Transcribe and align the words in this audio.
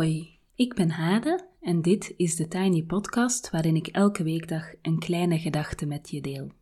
Hoi, 0.00 0.38
ik 0.54 0.74
ben 0.74 0.90
Hade 0.90 1.48
en 1.60 1.82
dit 1.82 2.14
is 2.16 2.36
de 2.36 2.48
Tiny 2.48 2.82
Podcast 2.82 3.50
waarin 3.50 3.76
ik 3.76 3.86
elke 3.86 4.22
weekdag 4.22 4.72
een 4.82 4.98
kleine 4.98 5.38
gedachte 5.38 5.86
met 5.86 6.10
je 6.10 6.20
deel. 6.20 6.52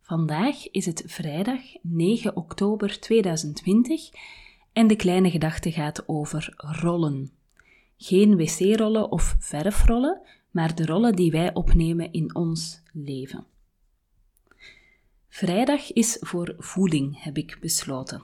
Vandaag 0.00 0.70
is 0.70 0.86
het 0.86 1.02
vrijdag 1.06 1.60
9 1.82 2.36
oktober 2.36 3.00
2020 3.00 4.10
en 4.72 4.86
de 4.86 4.96
kleine 4.96 5.30
gedachte 5.30 5.72
gaat 5.72 6.08
over 6.08 6.54
rollen. 6.56 7.30
Geen 7.96 8.36
wc-rollen 8.36 9.10
of 9.10 9.36
verfrollen, 9.38 10.20
maar 10.50 10.74
de 10.74 10.86
rollen 10.86 11.16
die 11.16 11.30
wij 11.30 11.54
opnemen 11.54 12.12
in 12.12 12.34
ons 12.34 12.82
leven. 12.92 13.46
Vrijdag 15.28 15.92
is 15.92 16.16
voor 16.20 16.54
voeding, 16.58 17.22
heb 17.22 17.36
ik 17.36 17.58
besloten. 17.60 18.22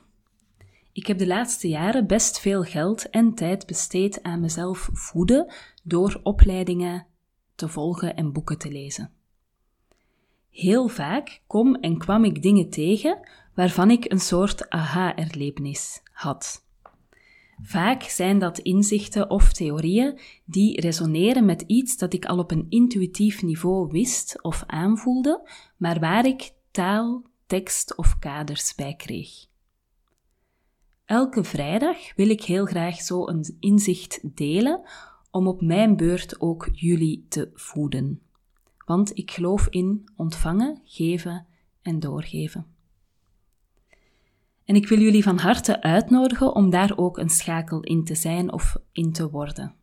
Ik 0.94 1.06
heb 1.06 1.18
de 1.18 1.26
laatste 1.26 1.68
jaren 1.68 2.06
best 2.06 2.40
veel 2.40 2.62
geld 2.62 3.10
en 3.10 3.34
tijd 3.34 3.66
besteed 3.66 4.22
aan 4.22 4.40
mezelf 4.40 4.88
voeden 4.92 5.52
door 5.82 6.20
opleidingen 6.22 7.06
te 7.54 7.68
volgen 7.68 8.16
en 8.16 8.32
boeken 8.32 8.58
te 8.58 8.70
lezen. 8.70 9.10
Heel 10.50 10.88
vaak 10.88 11.40
kom 11.46 11.74
en 11.74 11.98
kwam 11.98 12.24
ik 12.24 12.42
dingen 12.42 12.70
tegen 12.70 13.28
waarvan 13.54 13.90
ik 13.90 14.12
een 14.12 14.20
soort 14.20 14.70
aha-erlevenis 14.70 16.02
had. 16.12 16.66
Vaak 17.62 18.02
zijn 18.02 18.38
dat 18.38 18.58
inzichten 18.58 19.30
of 19.30 19.52
theorieën 19.52 20.18
die 20.44 20.80
resoneren 20.80 21.44
met 21.44 21.64
iets 21.66 21.96
dat 21.96 22.12
ik 22.12 22.24
al 22.24 22.38
op 22.38 22.50
een 22.50 22.66
intuïtief 22.68 23.42
niveau 23.42 23.88
wist 23.90 24.42
of 24.42 24.64
aanvoelde, 24.66 25.50
maar 25.76 26.00
waar 26.00 26.26
ik 26.26 26.52
taal, 26.70 27.22
tekst 27.46 27.96
of 27.96 28.18
kaders 28.18 28.74
bij 28.74 28.94
kreeg. 28.94 29.52
Elke 31.04 31.44
vrijdag 31.44 32.14
wil 32.16 32.28
ik 32.28 32.42
heel 32.42 32.66
graag 32.66 33.00
zo 33.00 33.28
een 33.28 33.56
inzicht 33.60 34.20
delen 34.36 34.80
om 35.30 35.48
op 35.48 35.60
mijn 35.60 35.96
beurt 35.96 36.40
ook 36.40 36.68
jullie 36.72 37.26
te 37.28 37.50
voeden. 37.54 38.20
Want 38.86 39.18
ik 39.18 39.30
geloof 39.30 39.66
in 39.70 40.04
ontvangen, 40.16 40.80
geven 40.84 41.46
en 41.82 42.00
doorgeven. 42.00 42.66
En 44.64 44.74
ik 44.74 44.88
wil 44.88 44.98
jullie 44.98 45.22
van 45.22 45.38
harte 45.38 45.82
uitnodigen 45.82 46.54
om 46.54 46.70
daar 46.70 46.96
ook 46.96 47.18
een 47.18 47.30
schakel 47.30 47.80
in 47.80 48.04
te 48.04 48.14
zijn 48.14 48.52
of 48.52 48.76
in 48.92 49.12
te 49.12 49.30
worden. 49.30 49.74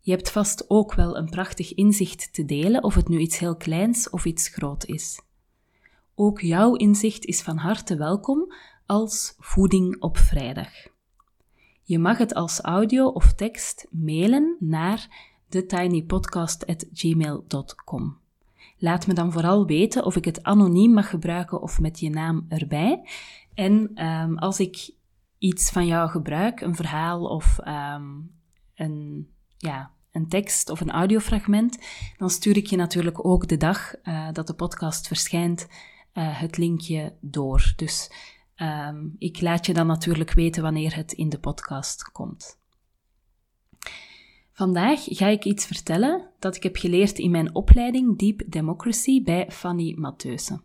Je 0.00 0.10
hebt 0.10 0.30
vast 0.30 0.70
ook 0.70 0.94
wel 0.94 1.16
een 1.16 1.30
prachtig 1.30 1.74
inzicht 1.74 2.34
te 2.34 2.44
delen, 2.44 2.82
of 2.82 2.94
het 2.94 3.08
nu 3.08 3.18
iets 3.18 3.38
heel 3.38 3.56
kleins 3.56 4.10
of 4.10 4.24
iets 4.24 4.48
groot 4.48 4.84
is. 4.84 5.20
Ook 6.14 6.40
jouw 6.40 6.74
inzicht 6.74 7.24
is 7.24 7.42
van 7.42 7.56
harte 7.56 7.96
welkom 7.96 8.52
als 8.86 9.34
voeding 9.38 10.00
op 10.00 10.16
vrijdag. 10.16 10.68
Je 11.82 11.98
mag 11.98 12.18
het 12.18 12.34
als 12.34 12.60
audio 12.60 13.06
of 13.06 13.32
tekst 13.32 13.86
mailen 13.90 14.56
naar 14.60 15.08
thetinypodcast.gmail.com. 15.48 18.18
Laat 18.78 19.06
me 19.06 19.14
dan 19.14 19.32
vooral 19.32 19.66
weten 19.66 20.04
of 20.04 20.16
ik 20.16 20.24
het 20.24 20.42
anoniem 20.42 20.92
mag 20.92 21.10
gebruiken 21.10 21.62
of 21.62 21.80
met 21.80 22.00
je 22.00 22.10
naam 22.10 22.46
erbij. 22.48 23.08
En 23.54 24.04
um, 24.04 24.38
als 24.38 24.60
ik 24.60 24.90
iets 25.38 25.70
van 25.70 25.86
jou 25.86 26.10
gebruik, 26.10 26.60
een 26.60 26.76
verhaal 26.76 27.24
of 27.24 27.58
um, 27.66 28.30
een, 28.74 29.28
ja, 29.56 29.90
een 30.12 30.28
tekst 30.28 30.70
of 30.70 30.80
een 30.80 30.90
audiofragment, 30.90 31.78
dan 32.16 32.30
stuur 32.30 32.56
ik 32.56 32.66
je 32.66 32.76
natuurlijk 32.76 33.26
ook 33.26 33.48
de 33.48 33.56
dag 33.56 33.94
uh, 34.04 34.28
dat 34.32 34.46
de 34.46 34.54
podcast 34.54 35.06
verschijnt 35.06 35.68
uh, 36.14 36.40
het 36.40 36.56
linkje 36.56 37.14
door. 37.20 37.72
Dus 37.76 38.10
um, 38.62 39.14
ik 39.18 39.40
laat 39.40 39.66
je 39.66 39.74
dan 39.74 39.86
natuurlijk 39.86 40.32
weten 40.32 40.62
wanneer 40.62 40.96
het 40.96 41.12
in 41.12 41.28
de 41.28 41.38
podcast 41.38 42.10
komt. 42.12 42.58
Vandaag 44.52 45.00
ga 45.04 45.26
ik 45.26 45.44
iets 45.44 45.66
vertellen 45.66 46.30
dat 46.38 46.56
ik 46.56 46.62
heb 46.62 46.76
geleerd 46.76 47.18
in 47.18 47.30
mijn 47.30 47.54
opleiding 47.54 48.18
Deep 48.18 48.42
Democracy 48.46 49.22
bij 49.22 49.46
Fanny 49.50 49.94
Matheusen. 49.98 50.62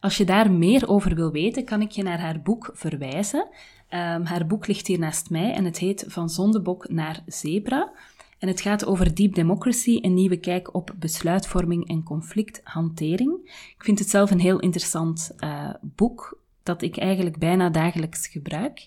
Als 0.00 0.16
je 0.16 0.24
daar 0.24 0.50
meer 0.50 0.88
over 0.88 1.14
wil 1.14 1.30
weten, 1.30 1.64
kan 1.64 1.80
ik 1.80 1.90
je 1.90 2.02
naar 2.02 2.20
haar 2.20 2.42
boek 2.42 2.70
verwijzen. 2.72 3.48
Um, 3.90 4.24
haar 4.24 4.46
boek 4.46 4.66
ligt 4.66 4.86
hier 4.86 4.98
naast 4.98 5.30
mij 5.30 5.52
en 5.52 5.64
het 5.64 5.78
heet 5.78 6.04
Van 6.08 6.28
Zondebok 6.28 6.88
naar 6.88 7.22
Zebra. 7.26 7.92
En 8.38 8.48
het 8.48 8.60
gaat 8.60 8.84
over 8.86 9.14
Deep 9.14 9.34
Democracy, 9.34 9.98
een 10.02 10.14
nieuwe 10.14 10.36
kijk 10.36 10.74
op 10.74 10.94
besluitvorming 10.98 11.88
en 11.88 12.02
conflicthantering. 12.02 13.32
Ik 13.76 13.84
vind 13.84 13.98
het 13.98 14.08
zelf 14.08 14.30
een 14.30 14.40
heel 14.40 14.60
interessant 14.60 15.30
uh, 15.38 15.74
boek, 15.80 16.39
dat 16.62 16.82
ik 16.82 16.96
eigenlijk 16.96 17.38
bijna 17.38 17.70
dagelijks 17.70 18.26
gebruik. 18.26 18.86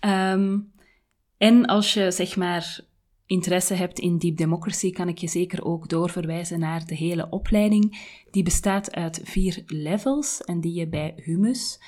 Um, 0.00 0.72
en 1.36 1.66
als 1.66 1.94
je 1.94 2.10
zeg 2.10 2.36
maar 2.36 2.80
interesse 3.26 3.74
hebt 3.74 3.98
in 3.98 4.18
Deep 4.18 4.36
Democracy, 4.36 4.90
kan 4.90 5.08
ik 5.08 5.18
je 5.18 5.28
zeker 5.28 5.64
ook 5.64 5.88
doorverwijzen 5.88 6.58
naar 6.58 6.86
de 6.86 6.94
hele 6.94 7.28
opleiding. 7.30 8.10
Die 8.30 8.42
bestaat 8.42 8.94
uit 8.94 9.20
vier 9.24 9.62
levels 9.66 10.40
en 10.40 10.60
die 10.60 10.72
je 10.72 10.88
bij 10.88 11.12
Humus 11.16 11.80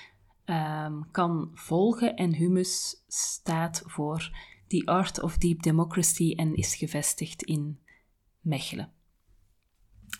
um, 0.44 1.10
kan 1.10 1.50
volgen. 1.54 2.16
En 2.16 2.34
Humus 2.34 3.03
staat 3.06 3.82
voor 3.87 4.37
The 4.66 4.82
Art 4.84 5.22
of 5.22 5.38
Deep 5.38 5.62
Democracy 5.62 6.32
en 6.37 6.54
is 6.54 6.75
gevestigd 6.75 7.43
in 7.43 7.78
Mechelen. 8.41 8.93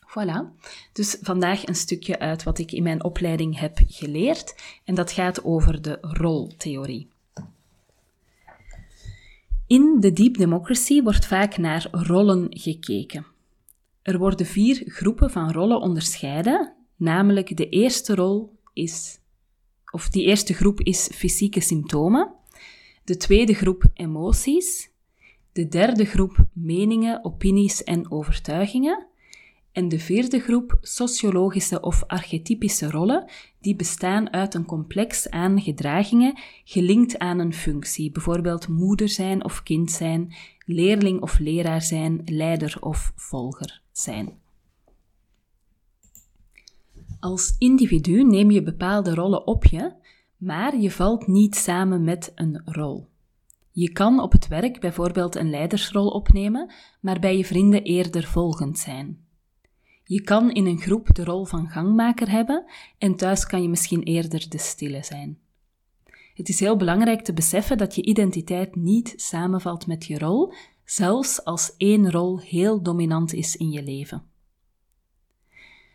Voilà. 0.01 0.63
Dus 0.93 1.17
vandaag 1.21 1.67
een 1.67 1.75
stukje 1.75 2.19
uit 2.19 2.43
wat 2.43 2.59
ik 2.59 2.73
in 2.73 2.83
mijn 2.83 3.05
opleiding 3.05 3.59
heb 3.59 3.79
geleerd. 3.87 4.55
En 4.85 4.95
dat 4.95 5.13
gaat 5.13 5.45
over 5.45 5.83
de 5.83 5.99
roltheorie. 6.01 7.09
In 9.67 9.97
de 10.01 10.13
Deep 10.13 10.37
Democracy 10.37 11.03
wordt 11.03 11.27
vaak 11.27 11.57
naar 11.57 11.89
rollen 11.91 12.47
gekeken. 12.51 13.27
Er 14.03 14.19
worden 14.19 14.47
vier 14.47 14.83
groepen 14.87 15.31
van 15.31 15.53
rollen 15.53 15.81
onderscheiden, 15.81 16.73
namelijk 16.97 17.57
de 17.57 17.69
eerste 17.69 18.15
rol 18.15 18.57
is, 18.73 19.19
of 19.91 20.09
die 20.09 20.25
eerste 20.25 20.55
groep 20.55 20.81
is 20.81 21.09
fysieke 21.13 21.61
symptomen, 21.61 22.33
de 23.05 23.17
tweede 23.17 23.55
groep 23.55 23.85
emoties, 23.95 24.91
de 25.53 25.69
derde 25.69 26.05
groep 26.05 26.47
meningen, 26.53 27.25
opinies 27.25 27.85
en 27.85 28.11
overtuigingen 28.11 29.07
en 29.75 29.89
de 29.89 29.99
vierde 29.99 30.41
groep 30.41 30.79
sociologische 30.81 31.81
of 31.81 32.05
archetypische 32.07 32.91
rollen, 32.91 33.31
die 33.61 33.77
bestaan 33.77 34.33
uit 34.33 34.55
een 34.55 34.65
complex 34.65 35.31
aan 35.31 35.61
gedragingen 35.61 36.39
gelinkt 36.65 37.19
aan 37.19 37.39
een 37.39 37.55
functie, 37.55 38.11
bijvoorbeeld 38.11 38.69
moeder 38.69 39.09
zijn 39.09 39.45
of 39.45 39.63
kind 39.63 39.91
zijn, 39.91 40.35
leerling 40.67 41.21
of 41.21 41.39
leraar 41.39 41.83
zijn, 41.83 42.23
leider 42.25 42.77
of 42.81 43.13
volger 43.17 43.83
zijn. 43.93 44.33
Als 47.21 47.55
individu 47.59 48.25
neem 48.25 48.51
je 48.51 48.63
bepaalde 48.63 49.15
rollen 49.15 49.47
op 49.47 49.65
je, 49.65 49.93
maar 50.37 50.77
je 50.77 50.91
valt 50.91 51.27
niet 51.27 51.57
samen 51.57 52.05
met 52.05 52.33
een 52.35 52.63
rol. 52.65 53.07
Je 53.71 53.93
kan 53.93 54.21
op 54.21 54.33
het 54.33 54.49
werk 54.49 54.81
bijvoorbeeld 54.81 55.35
een 55.35 55.51
leidersrol 55.51 56.09
opnemen, 56.09 56.73
maar 57.01 57.21
bij 57.21 57.37
je 57.37 57.45
vrienden 57.45 57.83
eerder 57.83 58.25
volgend 58.25 58.79
zijn. 58.79 59.24
Je 60.05 60.21
kan 60.21 60.51
in 60.51 60.67
een 60.67 60.81
groep 60.81 61.15
de 61.15 61.25
rol 61.25 61.45
van 61.45 61.69
gangmaker 61.69 62.31
hebben 62.31 62.65
en 62.99 63.17
thuis 63.17 63.47
kan 63.47 63.63
je 63.63 63.69
misschien 63.69 64.03
eerder 64.03 64.49
de 64.49 64.59
stille 64.59 65.05
zijn. 65.05 65.39
Het 66.35 66.49
is 66.49 66.61
heel 66.61 66.77
belangrijk 66.77 67.21
te 67.21 67.33
beseffen 67.33 67.79
dat 67.79 67.95
je 67.95 68.05
identiteit 68.05 68.77
niet 68.77 69.13
samenvalt 69.17 69.87
met 69.87 70.05
je 70.05 70.19
rol, 70.19 70.53
zelfs 70.85 71.45
als 71.45 71.75
één 71.77 72.11
rol 72.11 72.41
heel 72.41 72.83
dominant 72.83 73.33
is 73.33 73.57
in 73.57 73.71
je 73.71 73.83
leven. 73.83 74.23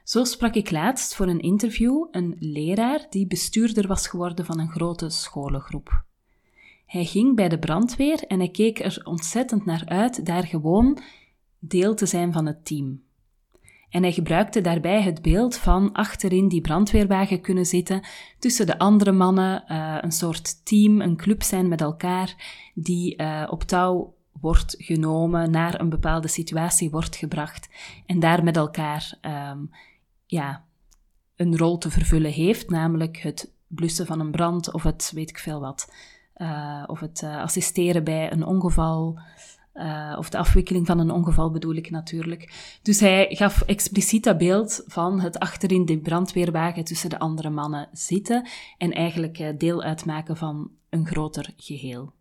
Zo 0.04 0.24
sprak 0.24 0.56
ik 0.56 0.72
laatst 0.72 1.16
voor 1.16 1.28
een 1.28 1.40
interview 1.40 2.08
een 2.12 2.36
leraar 2.40 3.08
die 3.10 3.28
bestuurder 3.28 3.88
was 3.88 4.08
geworden 4.08 4.46
van 4.46 4.60
een 4.60 4.72
grote 4.72 5.10
scholengroep. 5.10 6.04
Hij 6.86 7.06
ging 7.06 7.36
bij 7.36 7.50
de 7.50 7.60
brandweer 7.60 8.24
en 8.24 8.40
hij 8.40 8.50
keek 8.50 8.80
er 8.80 9.02
ontzettend 9.04 9.66
naar 9.66 9.84
uit 9.86 10.26
daar 10.26 10.44
gewoon 10.44 11.00
deel 11.60 11.96
te 11.96 12.06
zijn 12.06 12.34
van 12.34 12.46
het 12.46 12.66
team. 12.66 13.08
En 13.90 14.02
hij 14.02 14.12
gebruikte 14.12 14.62
daarbij 14.62 15.02
het 15.02 15.22
beeld 15.22 15.58
van 15.58 15.92
achterin 15.92 16.48
die 16.48 16.62
brandweerwagen 16.62 17.42
kunnen 17.42 17.66
zitten, 17.66 18.02
tussen 18.40 18.66
de 18.66 18.78
andere 18.78 19.12
mannen, 19.12 19.64
uh, 19.68 19.98
een 20.02 20.12
soort 20.12 20.66
team, 20.66 21.02
een 21.02 21.18
club 21.18 21.44
zijn 21.44 21.68
met 21.68 21.82
elkaar, 21.82 22.36
die 22.74 23.22
uh, 23.22 23.48
op 23.50 23.64
touw 23.64 24.14
wordt 24.42 24.76
genomen, 24.78 25.52
naar 25.52 25.80
een 25.80 25.90
bepaalde 25.90 26.28
situatie 26.28 26.90
wordt 26.90 27.16
gebracht 27.16 27.70
en 28.06 28.20
daar 28.20 28.44
met 28.44 28.58
elkaar 28.58 29.18
um, 29.52 29.72
ja, 30.26 30.64
een 31.36 31.58
rol 31.58 31.78
te 31.78 31.90
vervullen 31.90 32.32
heeft, 32.32 32.70
namelijk 32.70 33.18
het 33.18 33.52
blussen 33.68 34.06
van 34.06 34.20
een 34.20 34.32
brand 34.32 34.74
of 34.74 34.84
het 34.84 35.12
weet 35.14 35.30
ik 35.30 35.38
veel 35.38 35.60
wat. 35.60 35.94
Uh, 36.38 36.84
of 36.88 37.00
het 37.00 37.24
assisteren 37.24 38.04
bij 38.04 38.32
een 38.32 38.46
ongeval, 38.46 39.20
uh, 39.80 40.16
of 40.18 40.30
de 40.30 40.38
afwikkeling 40.38 40.86
van 40.86 41.00
een 41.00 41.12
ongeval 41.12 41.52
bedoel 41.52 41.76
ik 41.76 41.90
natuurlijk. 41.90 42.78
Dus 42.82 43.00
hij 43.00 43.28
gaf 43.30 43.62
expliciet 43.62 44.24
dat 44.24 44.38
beeld 44.38 44.84
van 44.88 45.20
het 45.20 45.40
achterin 45.40 45.86
de 45.86 46.00
brandweerwagen 46.00 46.84
tussen 46.84 47.10
de 47.10 47.20
andere 47.20 47.50
mannen 47.50 47.90
zitten 47.92 48.48
en 48.78 48.92
eigenlijk 48.92 49.40
uh, 49.40 49.50
deel 49.58 49.84
uitmaken 49.84 50.38
van 50.38 50.72
een 50.90 51.08
groter 51.08 51.54
geheel. 51.58 52.14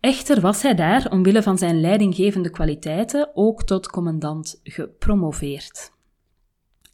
Echter 0.00 0.40
was 0.40 0.62
hij 0.62 0.74
daar 0.74 1.10
omwille 1.10 1.42
van 1.42 1.58
zijn 1.58 1.80
leidinggevende 1.80 2.50
kwaliteiten 2.50 3.30
ook 3.34 3.62
tot 3.62 3.90
commandant 3.90 4.60
gepromoveerd. 4.62 5.92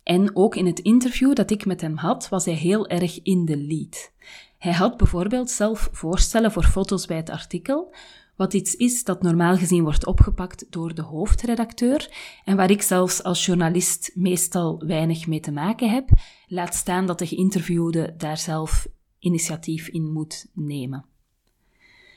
En 0.02 0.36
ook 0.36 0.56
in 0.56 0.66
het 0.66 0.78
interview 0.78 1.34
dat 1.34 1.50
ik 1.50 1.66
met 1.66 1.80
hem 1.80 1.96
had, 1.96 2.28
was 2.28 2.44
hij 2.44 2.54
heel 2.54 2.88
erg 2.88 3.22
in 3.22 3.44
de 3.44 3.56
lead. 3.56 4.12
Hij 4.58 4.72
had 4.72 4.96
bijvoorbeeld 4.96 5.50
zelf 5.50 5.88
voorstellen 5.92 6.52
voor 6.52 6.64
foto's 6.64 7.06
bij 7.06 7.16
het 7.16 7.30
artikel, 7.30 7.94
wat 8.40 8.54
iets 8.54 8.76
is 8.76 9.04
dat 9.04 9.22
normaal 9.22 9.56
gezien 9.56 9.82
wordt 9.82 10.06
opgepakt 10.06 10.66
door 10.70 10.94
de 10.94 11.02
hoofdredacteur 11.02 12.10
en 12.44 12.56
waar 12.56 12.70
ik 12.70 12.82
zelfs 12.82 13.22
als 13.22 13.46
journalist 13.46 14.10
meestal 14.14 14.82
weinig 14.86 15.26
mee 15.26 15.40
te 15.40 15.52
maken 15.52 15.90
heb, 15.90 16.08
laat 16.46 16.74
staan 16.74 17.06
dat 17.06 17.18
de 17.18 17.26
geïnterviewde 17.26 18.14
daar 18.16 18.38
zelf 18.38 18.86
initiatief 19.18 19.88
in 19.88 20.12
moet 20.12 20.46
nemen. 20.52 21.04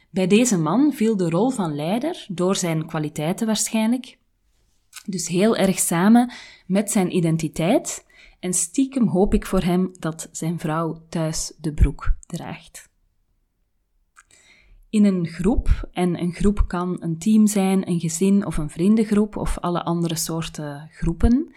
Bij 0.09 0.27
deze 0.27 0.57
man 0.57 0.93
viel 0.93 1.17
de 1.17 1.29
rol 1.29 1.49
van 1.49 1.75
leider, 1.75 2.25
door 2.29 2.55
zijn 2.55 2.85
kwaliteiten 2.85 3.47
waarschijnlijk, 3.47 4.17
dus 5.05 5.27
heel 5.27 5.55
erg 5.55 5.79
samen 5.79 6.31
met 6.67 6.91
zijn 6.91 7.15
identiteit 7.15 8.05
en 8.39 8.53
stiekem 8.53 9.07
hoop 9.07 9.33
ik 9.33 9.45
voor 9.45 9.61
hem 9.61 9.89
dat 9.99 10.29
zijn 10.31 10.59
vrouw 10.59 11.05
thuis 11.09 11.53
de 11.57 11.73
broek 11.73 12.15
draagt. 12.25 12.91
In 14.93 15.05
een 15.05 15.27
groep, 15.27 15.87
en 15.91 16.21
een 16.21 16.33
groep 16.33 16.63
kan 16.67 16.97
een 16.99 17.17
team 17.17 17.47
zijn, 17.47 17.89
een 17.89 17.99
gezin 17.99 18.45
of 18.45 18.57
een 18.57 18.69
vriendengroep 18.69 19.37
of 19.37 19.57
alle 19.59 19.83
andere 19.83 20.15
soorten 20.15 20.89
groepen, 20.91 21.55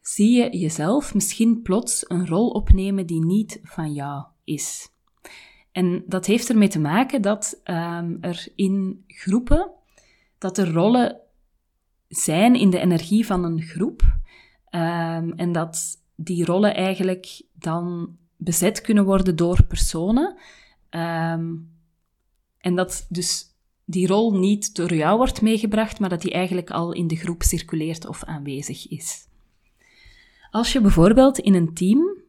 zie 0.00 0.36
je 0.36 0.58
jezelf 0.58 1.14
misschien 1.14 1.62
plots 1.62 2.04
een 2.08 2.26
rol 2.26 2.48
opnemen 2.50 3.06
die 3.06 3.24
niet 3.24 3.60
van 3.62 3.92
jou 3.92 4.24
is. 4.44 4.92
En 5.72 6.04
dat 6.06 6.26
heeft 6.26 6.48
ermee 6.48 6.68
te 6.68 6.80
maken 6.80 7.22
dat 7.22 7.60
um, 7.64 8.18
er 8.20 8.48
in 8.54 9.04
groepen, 9.06 9.70
dat 10.38 10.58
er 10.58 10.72
rollen 10.72 11.20
zijn 12.08 12.54
in 12.54 12.70
de 12.70 12.78
energie 12.78 13.26
van 13.26 13.44
een 13.44 13.62
groep. 13.62 14.02
Um, 14.70 15.32
en 15.32 15.52
dat 15.52 16.02
die 16.14 16.44
rollen 16.44 16.74
eigenlijk 16.74 17.42
dan 17.52 18.16
bezet 18.36 18.80
kunnen 18.80 19.04
worden 19.04 19.36
door 19.36 19.64
personen. 19.64 20.36
Um, 20.90 21.72
en 22.64 22.74
dat 22.74 23.06
dus 23.08 23.44
die 23.84 24.06
rol 24.06 24.38
niet 24.38 24.74
door 24.74 24.94
jou 24.94 25.16
wordt 25.16 25.42
meegebracht, 25.42 25.98
maar 25.98 26.08
dat 26.08 26.22
die 26.22 26.32
eigenlijk 26.32 26.70
al 26.70 26.92
in 26.92 27.06
de 27.06 27.16
groep 27.16 27.42
circuleert 27.42 28.06
of 28.06 28.24
aanwezig 28.24 28.88
is. 28.88 29.26
Als 30.50 30.72
je 30.72 30.80
bijvoorbeeld 30.80 31.38
in 31.38 31.54
een 31.54 31.74
team 31.74 32.22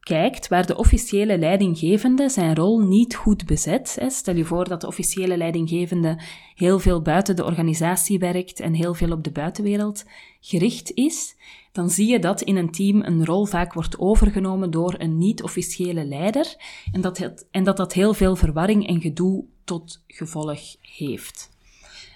kijkt 0.00 0.48
waar 0.48 0.66
de 0.66 0.76
officiële 0.76 1.38
leidinggevende 1.38 2.28
zijn 2.28 2.54
rol 2.54 2.78
niet 2.78 3.14
goed 3.14 3.46
bezet. 3.46 3.98
Stel 4.08 4.36
je 4.36 4.44
voor 4.44 4.68
dat 4.68 4.80
de 4.80 4.86
officiële 4.86 5.36
leidinggevende 5.36 6.20
heel 6.54 6.78
veel 6.78 7.02
buiten 7.02 7.36
de 7.36 7.44
organisatie 7.44 8.18
werkt 8.18 8.60
en 8.60 8.74
heel 8.74 8.94
veel 8.94 9.12
op 9.12 9.24
de 9.24 9.30
buitenwereld 9.30 10.04
gericht 10.40 10.92
is, 10.94 11.36
dan 11.72 11.90
zie 11.90 12.06
je 12.06 12.18
dat 12.18 12.42
in 12.42 12.56
een 12.56 12.70
team 12.70 13.02
een 13.02 13.24
rol 13.24 13.44
vaak 13.44 13.72
wordt 13.72 13.98
overgenomen 13.98 14.70
door 14.70 14.94
een 14.98 15.18
niet-officiële 15.18 16.04
leider 16.04 16.56
en 16.92 17.00
dat, 17.00 17.18
het, 17.18 17.48
en 17.50 17.64
dat 17.64 17.76
dat 17.76 17.92
heel 17.92 18.14
veel 18.14 18.36
verwarring 18.36 18.88
en 18.88 19.00
gedoe 19.00 19.44
tot 19.64 20.02
gevolg 20.06 20.76
heeft. 20.80 21.52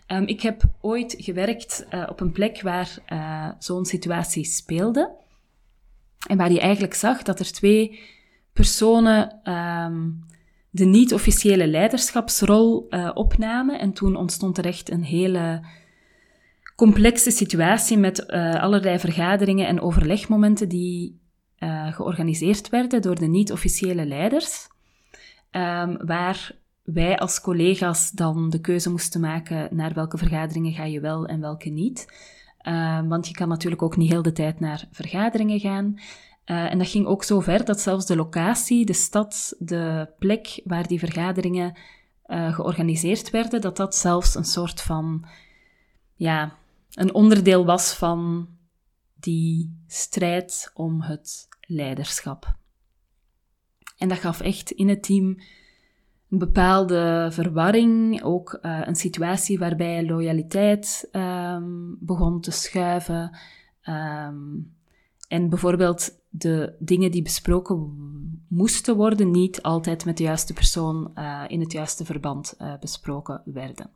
Um, 0.06 0.26
ik 0.26 0.40
heb 0.40 0.62
ooit 0.80 1.14
gewerkt 1.18 1.86
uh, 1.90 2.06
op 2.08 2.20
een 2.20 2.32
plek 2.32 2.62
waar 2.62 2.98
uh, 3.12 3.48
zo'n 3.58 3.84
situatie 3.84 4.44
speelde. 4.44 5.10
En 6.26 6.36
waar 6.36 6.52
je 6.52 6.60
eigenlijk 6.60 6.94
zag 6.94 7.22
dat 7.22 7.40
er 7.40 7.52
twee 7.52 8.00
personen 8.52 9.50
um, 9.52 10.26
de 10.70 10.84
niet-officiële 10.84 11.66
leiderschapsrol 11.66 12.86
uh, 12.90 13.10
opnamen. 13.14 13.78
En 13.80 13.92
toen 13.92 14.16
ontstond 14.16 14.58
er 14.58 14.66
echt 14.66 14.90
een 14.90 15.04
hele 15.04 15.64
complexe 16.76 17.30
situatie 17.30 17.96
met 17.96 18.28
allerlei 18.28 18.98
vergaderingen 18.98 19.66
en 19.66 19.80
overlegmomenten 19.80 20.68
die 20.68 21.20
georganiseerd 21.90 22.68
werden 22.68 23.02
door 23.02 23.18
de 23.18 23.26
niet-officiële 23.26 24.06
leiders. 24.06 24.68
Um, 25.50 26.06
waar 26.06 26.56
wij 26.92 27.18
als 27.18 27.40
collega's 27.40 28.10
dan 28.10 28.50
de 28.50 28.60
keuze 28.60 28.90
moesten 28.90 29.20
maken 29.20 29.76
naar 29.76 29.94
welke 29.94 30.18
vergaderingen 30.18 30.72
ga 30.72 30.84
je 30.84 31.00
wel 31.00 31.26
en 31.26 31.40
welke 31.40 31.68
niet. 31.68 32.12
Uh, 32.62 33.00
want 33.08 33.28
je 33.28 33.34
kan 33.34 33.48
natuurlijk 33.48 33.82
ook 33.82 33.96
niet 33.96 34.10
heel 34.10 34.22
de 34.22 34.32
tijd 34.32 34.60
naar 34.60 34.88
vergaderingen 34.90 35.60
gaan. 35.60 35.94
Uh, 35.94 36.72
en 36.72 36.78
dat 36.78 36.88
ging 36.88 37.06
ook 37.06 37.24
zo 37.24 37.40
ver 37.40 37.64
dat 37.64 37.80
zelfs 37.80 38.06
de 38.06 38.16
locatie, 38.16 38.86
de 38.86 38.92
stad, 38.92 39.54
de 39.58 40.08
plek 40.18 40.60
waar 40.64 40.86
die 40.86 40.98
vergaderingen 40.98 41.78
uh, 42.26 42.54
georganiseerd 42.54 43.30
werden, 43.30 43.60
dat 43.60 43.76
dat 43.76 43.94
zelfs 43.94 44.34
een 44.34 44.44
soort 44.44 44.80
van, 44.80 45.26
ja, 46.14 46.56
een 46.92 47.14
onderdeel 47.14 47.64
was 47.64 47.94
van 47.94 48.48
die 49.14 49.82
strijd 49.86 50.70
om 50.74 51.02
het 51.02 51.48
leiderschap. 51.60 52.56
En 53.98 54.08
dat 54.08 54.18
gaf 54.18 54.40
echt 54.40 54.70
in 54.70 54.88
het 54.88 55.02
team 55.02 55.38
een 56.30 56.38
bepaalde 56.38 57.28
verwarring, 57.30 58.22
ook 58.22 58.58
uh, 58.62 58.80
een 58.84 58.96
situatie 58.96 59.58
waarbij 59.58 60.06
loyaliteit 60.06 61.08
um, 61.12 61.96
begon 62.00 62.40
te 62.40 62.50
schuiven. 62.50 63.38
Um, 63.88 64.76
en 65.28 65.48
bijvoorbeeld 65.48 66.10
de 66.28 66.74
dingen 66.78 67.10
die 67.10 67.22
besproken 67.22 67.92
moesten 68.48 68.96
worden, 68.96 69.30
niet 69.30 69.62
altijd 69.62 70.04
met 70.04 70.16
de 70.16 70.22
juiste 70.22 70.52
persoon 70.52 71.10
uh, 71.14 71.44
in 71.48 71.60
het 71.60 71.72
juiste 71.72 72.04
verband 72.04 72.54
uh, 72.58 72.78
besproken 72.80 73.42
werden. 73.44 73.90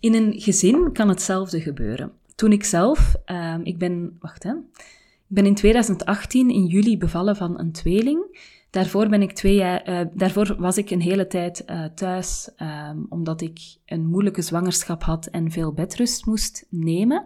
In 0.00 0.14
een 0.14 0.40
gezin 0.40 0.92
kan 0.92 1.08
hetzelfde 1.08 1.60
gebeuren. 1.60 2.12
Toen 2.34 2.52
ik 2.52 2.64
zelf, 2.64 3.14
uh, 3.26 3.58
ik 3.62 3.78
ben, 3.78 4.16
wacht 4.20 4.42
hè, 4.42 4.52
ik 4.52 5.38
ben 5.38 5.46
in 5.46 5.54
2018 5.54 6.50
in 6.50 6.66
juli 6.66 6.98
bevallen 6.98 7.36
van 7.36 7.58
een 7.58 7.72
tweeling. 7.72 8.50
Daarvoor, 8.72 9.08
ben 9.08 9.22
ik 9.22 9.32
twee 9.32 9.54
jaar, 9.54 9.88
uh, 9.88 10.00
daarvoor 10.14 10.56
was 10.58 10.76
ik 10.76 10.90
een 10.90 11.00
hele 11.00 11.26
tijd 11.26 11.64
uh, 11.66 11.84
thuis, 11.84 12.50
um, 12.58 13.06
omdat 13.08 13.40
ik 13.40 13.58
een 13.86 14.06
moeilijke 14.06 14.42
zwangerschap 14.42 15.02
had 15.02 15.26
en 15.26 15.50
veel 15.50 15.72
bedrust 15.72 16.26
moest 16.26 16.66
nemen. 16.70 17.24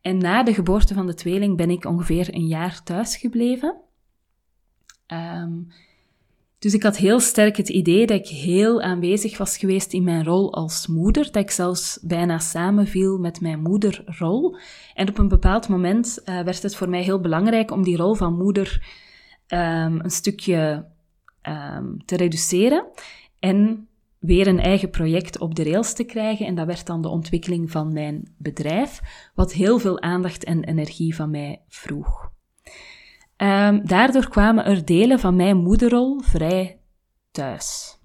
En 0.00 0.18
na 0.18 0.42
de 0.42 0.54
geboorte 0.54 0.94
van 0.94 1.06
de 1.06 1.14
tweeling 1.14 1.56
ben 1.56 1.70
ik 1.70 1.84
ongeveer 1.84 2.34
een 2.34 2.46
jaar 2.46 2.82
thuis 2.82 3.16
gebleven. 3.16 3.76
Um, 5.06 5.68
dus 6.58 6.74
ik 6.74 6.82
had 6.82 6.96
heel 6.96 7.20
sterk 7.20 7.56
het 7.56 7.68
idee 7.68 8.06
dat 8.06 8.18
ik 8.18 8.28
heel 8.28 8.82
aanwezig 8.82 9.38
was 9.38 9.56
geweest 9.56 9.92
in 9.92 10.04
mijn 10.04 10.24
rol 10.24 10.54
als 10.54 10.86
moeder, 10.86 11.24
dat 11.24 11.42
ik 11.42 11.50
zelfs 11.50 11.98
bijna 12.02 12.38
samenviel 12.38 13.18
met 13.18 13.40
mijn 13.40 13.62
moederrol. 13.62 14.56
En 14.94 15.08
op 15.08 15.18
een 15.18 15.28
bepaald 15.28 15.68
moment 15.68 16.18
uh, 16.24 16.40
werd 16.42 16.62
het 16.62 16.76
voor 16.76 16.88
mij 16.88 17.02
heel 17.02 17.20
belangrijk 17.20 17.70
om 17.70 17.82
die 17.82 17.96
rol 17.96 18.14
van 18.14 18.36
moeder 18.36 19.04
um, 19.48 20.00
een 20.00 20.10
stukje 20.10 20.86
um, 21.42 22.04
te 22.04 22.16
reduceren 22.16 22.86
en 23.38 23.88
weer 24.18 24.46
een 24.46 24.60
eigen 24.60 24.90
project 24.90 25.38
op 25.38 25.54
de 25.54 25.64
rails 25.64 25.92
te 25.94 26.04
krijgen. 26.04 26.46
En 26.46 26.54
dat 26.54 26.66
werd 26.66 26.86
dan 26.86 27.02
de 27.02 27.08
ontwikkeling 27.08 27.70
van 27.70 27.92
mijn 27.92 28.34
bedrijf, 28.38 29.00
wat 29.34 29.52
heel 29.52 29.78
veel 29.78 30.00
aandacht 30.00 30.44
en 30.44 30.64
energie 30.64 31.14
van 31.14 31.30
mij 31.30 31.62
vroeg. 31.68 32.30
Um, 33.36 33.86
daardoor 33.86 34.28
kwamen 34.28 34.64
er 34.64 34.84
delen 34.84 35.20
van 35.20 35.36
mijn 35.36 35.56
moederrol 35.56 36.20
vrij 36.20 36.80
thuis. 37.30 37.98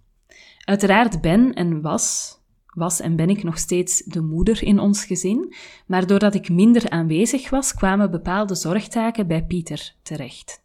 Uiteraard 0.65 1.21
ben 1.21 1.53
en 1.53 1.81
was, 1.81 2.35
was 2.65 2.99
en 2.99 3.15
ben 3.15 3.29
ik 3.29 3.43
nog 3.43 3.57
steeds 3.57 4.03
de 4.03 4.21
moeder 4.21 4.63
in 4.63 4.79
ons 4.79 5.05
gezin, 5.05 5.53
maar 5.85 6.07
doordat 6.07 6.35
ik 6.35 6.49
minder 6.49 6.89
aanwezig 6.89 7.49
was, 7.49 7.73
kwamen 7.73 8.11
bepaalde 8.11 8.55
zorgtaken 8.55 9.27
bij 9.27 9.45
Pieter 9.45 9.95
terecht. 10.01 10.61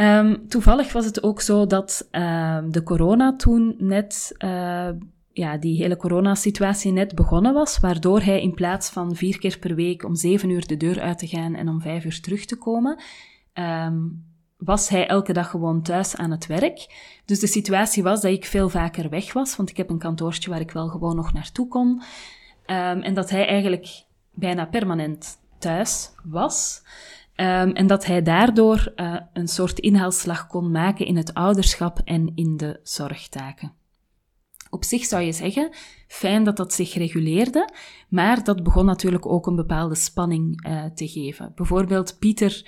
Um, 0.00 0.48
toevallig 0.48 0.92
was 0.92 1.04
het 1.04 1.22
ook 1.22 1.40
zo 1.40 1.66
dat 1.66 2.08
uh, 2.12 2.58
de 2.68 2.82
corona 2.82 3.36
toen 3.36 3.74
net, 3.78 4.34
uh, 4.38 4.88
ja, 5.32 5.56
die 5.56 5.76
hele 5.76 5.96
coronasituatie 5.96 6.92
net 6.92 7.14
begonnen 7.14 7.54
was, 7.54 7.78
waardoor 7.78 8.20
hij 8.20 8.42
in 8.42 8.54
plaats 8.54 8.90
van 8.90 9.14
vier 9.14 9.38
keer 9.38 9.58
per 9.58 9.74
week 9.74 10.04
om 10.04 10.14
zeven 10.14 10.50
uur 10.50 10.66
de 10.66 10.76
deur 10.76 11.00
uit 11.00 11.18
te 11.18 11.26
gaan 11.26 11.54
en 11.54 11.68
om 11.68 11.80
vijf 11.80 12.04
uur 12.04 12.20
terug 12.20 12.44
te 12.44 12.56
komen, 12.56 13.02
um, 13.54 14.24
was 14.56 14.88
hij 14.88 15.06
elke 15.06 15.32
dag 15.32 15.50
gewoon 15.50 15.82
thuis 15.82 16.16
aan 16.16 16.30
het 16.30 16.46
werk. 16.46 16.86
Dus 17.24 17.40
de 17.40 17.46
situatie 17.46 18.02
was 18.02 18.20
dat 18.20 18.32
ik 18.32 18.44
veel 18.44 18.68
vaker 18.68 19.08
weg 19.08 19.32
was, 19.32 19.56
want 19.56 19.70
ik 19.70 19.76
heb 19.76 19.90
een 19.90 19.98
kantoortje 19.98 20.50
waar 20.50 20.60
ik 20.60 20.70
wel 20.70 20.88
gewoon 20.88 21.16
nog 21.16 21.32
naartoe 21.32 21.68
kon. 21.68 22.02
En 22.66 23.14
dat 23.14 23.30
hij 23.30 23.46
eigenlijk 23.46 24.04
bijna 24.30 24.66
permanent 24.66 25.38
thuis 25.58 26.10
was. 26.24 26.82
Um, 27.40 27.70
en 27.72 27.86
dat 27.86 28.06
hij 28.06 28.22
daardoor 28.22 28.92
uh, 28.96 29.16
een 29.32 29.48
soort 29.48 29.78
inhaalslag 29.78 30.46
kon 30.46 30.70
maken 30.70 31.06
in 31.06 31.16
het 31.16 31.34
ouderschap 31.34 32.00
en 32.04 32.32
in 32.34 32.56
de 32.56 32.80
zorgtaken. 32.82 33.72
Op 34.70 34.84
zich 34.84 35.04
zou 35.04 35.22
je 35.22 35.32
zeggen, 35.32 35.74
fijn 36.08 36.44
dat 36.44 36.56
dat 36.56 36.72
zich 36.72 36.94
reguleerde, 36.94 37.72
maar 38.08 38.44
dat 38.44 38.62
begon 38.62 38.84
natuurlijk 38.84 39.26
ook 39.26 39.46
een 39.46 39.56
bepaalde 39.56 39.94
spanning 39.94 40.66
uh, 40.68 40.84
te 40.84 41.08
geven. 41.08 41.52
Bijvoorbeeld 41.54 42.18
Pieter 42.18 42.66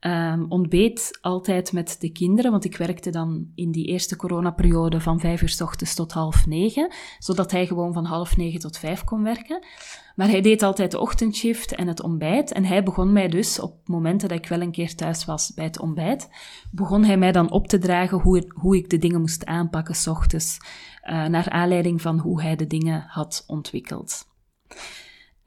um, 0.00 0.46
ontbeet 0.48 1.18
altijd 1.20 1.72
met 1.72 1.96
de 2.00 2.12
kinderen, 2.12 2.50
want 2.50 2.64
ik 2.64 2.76
werkte 2.76 3.10
dan 3.10 3.46
in 3.54 3.70
die 3.70 3.86
eerste 3.86 4.16
coronaperiode 4.16 5.00
van 5.00 5.20
vijf 5.20 5.42
uur 5.42 5.48
s 5.48 5.60
ochtends 5.60 5.94
tot 5.94 6.12
half 6.12 6.46
negen, 6.46 6.92
zodat 7.18 7.50
hij 7.50 7.66
gewoon 7.66 7.92
van 7.92 8.04
half 8.04 8.36
negen 8.36 8.60
tot 8.60 8.78
vijf 8.78 9.04
kon 9.04 9.22
werken. 9.22 9.66
Maar 10.14 10.28
hij 10.28 10.40
deed 10.40 10.62
altijd 10.62 10.90
de 10.90 11.00
ochtendshift 11.00 11.74
en 11.74 11.88
het 11.88 12.02
ontbijt. 12.02 12.52
En 12.52 12.64
hij 12.64 12.82
begon 12.82 13.12
mij 13.12 13.28
dus, 13.28 13.60
op 13.60 13.74
momenten 13.84 14.28
dat 14.28 14.38
ik 14.38 14.48
wel 14.48 14.60
een 14.60 14.72
keer 14.72 14.94
thuis 14.94 15.24
was 15.24 15.52
bij 15.54 15.64
het 15.64 15.80
ontbijt, 15.80 16.28
begon 16.70 17.04
hij 17.04 17.16
mij 17.16 17.32
dan 17.32 17.50
op 17.50 17.66
te 17.66 17.78
dragen 17.78 18.18
hoe, 18.18 18.52
hoe 18.54 18.76
ik 18.76 18.90
de 18.90 18.98
dingen 18.98 19.20
moest 19.20 19.44
aanpakken 19.44 19.94
s 19.94 20.06
ochtends, 20.06 20.58
uh, 21.04 21.26
naar 21.26 21.48
aanleiding 21.48 22.02
van 22.02 22.18
hoe 22.18 22.42
hij 22.42 22.56
de 22.56 22.66
dingen 22.66 23.04
had 23.08 23.44
ontwikkeld. 23.46 24.26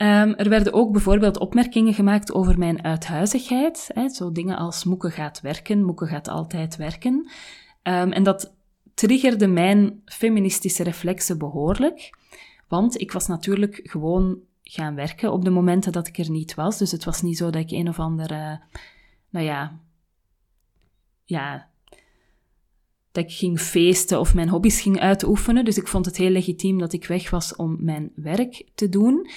Um, 0.02 0.36
er 0.36 0.50
werden 0.50 0.74
ook 0.74 0.92
bijvoorbeeld 0.92 1.40
opmerkingen 1.40 1.94
gemaakt 1.94 2.34
over 2.34 2.58
mijn 2.58 2.84
uithuizigheid. 2.84 3.90
Hè, 3.94 4.10
zo 4.10 4.32
dingen 4.32 4.58
als 4.58 4.84
Moeke 4.84 5.10
gaat 5.10 5.42
werken, 5.42 5.84
Moeke 5.84 6.06
gaat 6.06 6.28
altijd 6.28 6.76
werken. 6.76 7.14
Um, 7.84 8.12
en 8.12 8.24
dat 8.24 8.54
triggerde 8.94 9.48
mijn 9.48 10.02
feministische 10.06 10.84
reflexen 10.84 11.38
behoorlijk. 11.38 12.18
Want 12.68 13.02
ik 13.02 13.12
was 13.12 13.28
natuurlijk 13.28 13.80
gewoon 13.84 14.38
gaan 14.64 14.96
werken 14.96 15.32
op 15.32 15.46
de 15.46 15.50
momenten 15.50 15.92
dat 15.92 16.08
ik 16.08 16.18
er 16.18 16.30
niet 16.30 16.56
was. 16.56 16.78
Dus 16.78 16.92
het 16.92 17.04
was 17.04 17.22
niet 17.22 17.38
zo 17.38 17.50
dat 17.50 17.62
ik 17.62 17.72
een 17.72 17.90
of 17.90 18.00
andere, 18.00 18.62
nou 19.30 19.46
ja, 19.46 19.80
ja, 21.24 21.70
dat 23.12 23.24
ik 23.24 23.32
ging 23.32 23.60
feesten 23.60 24.20
of 24.20 24.34
mijn 24.34 24.50
hobby's 24.50 24.82
ging 24.82 25.00
uitoefenen. 25.00 25.66
Dus 25.66 25.78
ik 25.78 25.88
vond 25.88 26.06
het 26.06 26.18
heel 26.18 26.30
legitiem 26.30 26.80
dat 26.80 26.94
ik 26.94 27.06
weg 27.06 27.30
was 27.30 27.56
om 27.56 27.78
mijn 27.80 28.12
werk 28.16 28.64
te 28.76 28.90
doen. 28.90 29.30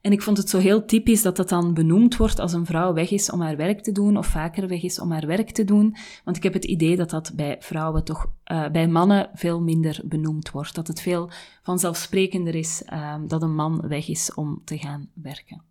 En 0.00 0.12
ik 0.12 0.22
vond 0.22 0.36
het 0.36 0.48
zo 0.48 0.58
heel 0.58 0.84
typisch 0.84 1.22
dat 1.22 1.36
dat 1.36 1.48
dan 1.48 1.74
benoemd 1.74 2.16
wordt 2.16 2.38
als 2.38 2.52
een 2.52 2.66
vrouw 2.66 2.92
weg 2.92 3.10
is 3.10 3.30
om 3.30 3.40
haar 3.40 3.56
werk 3.56 3.80
te 3.80 3.92
doen, 3.92 4.16
of 4.16 4.26
vaker 4.26 4.68
weg 4.68 4.82
is 4.82 5.00
om 5.00 5.12
haar 5.12 5.26
werk 5.26 5.50
te 5.50 5.64
doen. 5.64 5.96
Want 6.24 6.36
ik 6.36 6.42
heb 6.42 6.52
het 6.52 6.64
idee 6.64 6.96
dat 6.96 7.10
dat 7.10 7.32
bij 7.34 7.56
vrouwen 7.60 8.04
toch, 8.04 8.26
uh, 8.52 8.68
bij 8.68 8.88
mannen 8.88 9.30
veel 9.34 9.60
minder 9.60 10.00
benoemd 10.04 10.50
wordt. 10.50 10.74
Dat 10.74 10.86
het 10.86 11.00
veel 11.00 11.30
vanzelfsprekender 11.62 12.54
is 12.54 12.82
uh, 12.92 13.14
dat 13.26 13.42
een 13.42 13.54
man 13.54 13.88
weg 13.88 14.08
is 14.08 14.34
om 14.34 14.62
te 14.64 14.78
gaan 14.78 15.08
werken. 15.14 15.62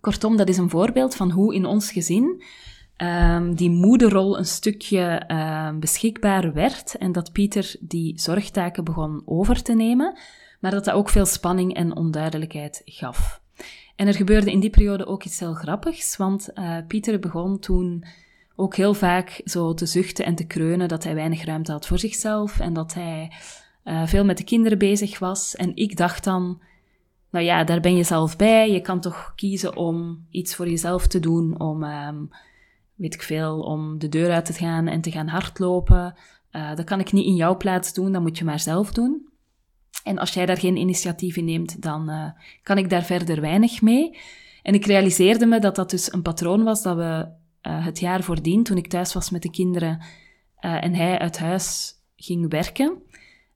Kortom, 0.00 0.36
dat 0.36 0.48
is 0.48 0.56
een 0.56 0.70
voorbeeld 0.70 1.14
van 1.14 1.30
hoe 1.30 1.54
in 1.54 1.66
ons 1.66 1.92
gezin 1.92 2.42
um, 2.96 3.54
die 3.54 3.70
moederrol 3.70 4.38
een 4.38 4.46
stukje 4.46 5.24
uh, 5.28 5.70
beschikbaar 5.78 6.52
werd 6.52 6.96
en 6.96 7.12
dat 7.12 7.32
Pieter 7.32 7.76
die 7.80 8.20
zorgtaken 8.20 8.84
begon 8.84 9.22
over 9.24 9.62
te 9.62 9.74
nemen 9.74 10.18
maar 10.64 10.72
dat 10.72 10.84
dat 10.84 10.94
ook 10.94 11.08
veel 11.08 11.26
spanning 11.26 11.74
en 11.74 11.96
onduidelijkheid 11.96 12.82
gaf. 12.84 13.40
En 13.96 14.06
er 14.06 14.14
gebeurde 14.14 14.50
in 14.50 14.60
die 14.60 14.70
periode 14.70 15.06
ook 15.06 15.24
iets 15.24 15.40
heel 15.40 15.54
grappigs, 15.54 16.16
want 16.16 16.50
uh, 16.54 16.76
Pieter 16.88 17.18
begon 17.18 17.58
toen 17.58 18.04
ook 18.56 18.76
heel 18.76 18.94
vaak 18.94 19.40
zo 19.44 19.74
te 19.74 19.86
zuchten 19.86 20.24
en 20.24 20.34
te 20.34 20.46
kreunen 20.46 20.88
dat 20.88 21.04
hij 21.04 21.14
weinig 21.14 21.44
ruimte 21.44 21.72
had 21.72 21.86
voor 21.86 21.98
zichzelf 21.98 22.60
en 22.60 22.72
dat 22.72 22.94
hij 22.94 23.32
uh, 23.84 24.06
veel 24.06 24.24
met 24.24 24.38
de 24.38 24.44
kinderen 24.44 24.78
bezig 24.78 25.18
was. 25.18 25.56
En 25.56 25.76
ik 25.76 25.96
dacht 25.96 26.24
dan, 26.24 26.62
nou 27.30 27.44
ja, 27.44 27.64
daar 27.64 27.80
ben 27.80 27.96
je 27.96 28.04
zelf 28.04 28.36
bij. 28.36 28.70
Je 28.70 28.80
kan 28.80 29.00
toch 29.00 29.32
kiezen 29.36 29.76
om 29.76 30.26
iets 30.30 30.54
voor 30.54 30.68
jezelf 30.68 31.06
te 31.06 31.20
doen, 31.20 31.60
om, 31.60 31.82
um, 31.82 32.28
weet 32.94 33.14
ik 33.14 33.22
veel, 33.22 33.60
om 33.60 33.98
de 33.98 34.08
deur 34.08 34.32
uit 34.32 34.44
te 34.44 34.52
gaan 34.52 34.86
en 34.86 35.00
te 35.00 35.10
gaan 35.10 35.28
hardlopen. 35.28 36.14
Uh, 36.52 36.74
dat 36.74 36.84
kan 36.84 37.00
ik 37.00 37.12
niet 37.12 37.26
in 37.26 37.36
jouw 37.36 37.56
plaats 37.56 37.92
doen, 37.92 38.12
dat 38.12 38.22
moet 38.22 38.38
je 38.38 38.44
maar 38.44 38.60
zelf 38.60 38.92
doen. 38.92 39.32
En 40.04 40.18
als 40.18 40.34
jij 40.34 40.46
daar 40.46 40.58
geen 40.58 40.76
initiatief 40.76 41.36
in 41.36 41.44
neemt, 41.44 41.82
dan 41.82 42.10
uh, 42.10 42.30
kan 42.62 42.78
ik 42.78 42.90
daar 42.90 43.04
verder 43.04 43.40
weinig 43.40 43.82
mee. 43.82 44.18
En 44.62 44.74
ik 44.74 44.86
realiseerde 44.86 45.46
me 45.46 45.58
dat 45.58 45.76
dat 45.76 45.90
dus 45.90 46.12
een 46.12 46.22
patroon 46.22 46.62
was 46.62 46.82
dat 46.82 46.96
we 46.96 47.02
uh, 47.02 47.84
het 47.84 47.98
jaar 47.98 48.22
voordien, 48.22 48.62
toen 48.62 48.76
ik 48.76 48.86
thuis 48.86 49.12
was 49.12 49.30
met 49.30 49.42
de 49.42 49.50
kinderen 49.50 49.98
uh, 50.60 50.84
en 50.84 50.94
hij 50.94 51.18
uit 51.18 51.38
huis 51.38 51.92
ging 52.16 52.50
werken 52.50 53.02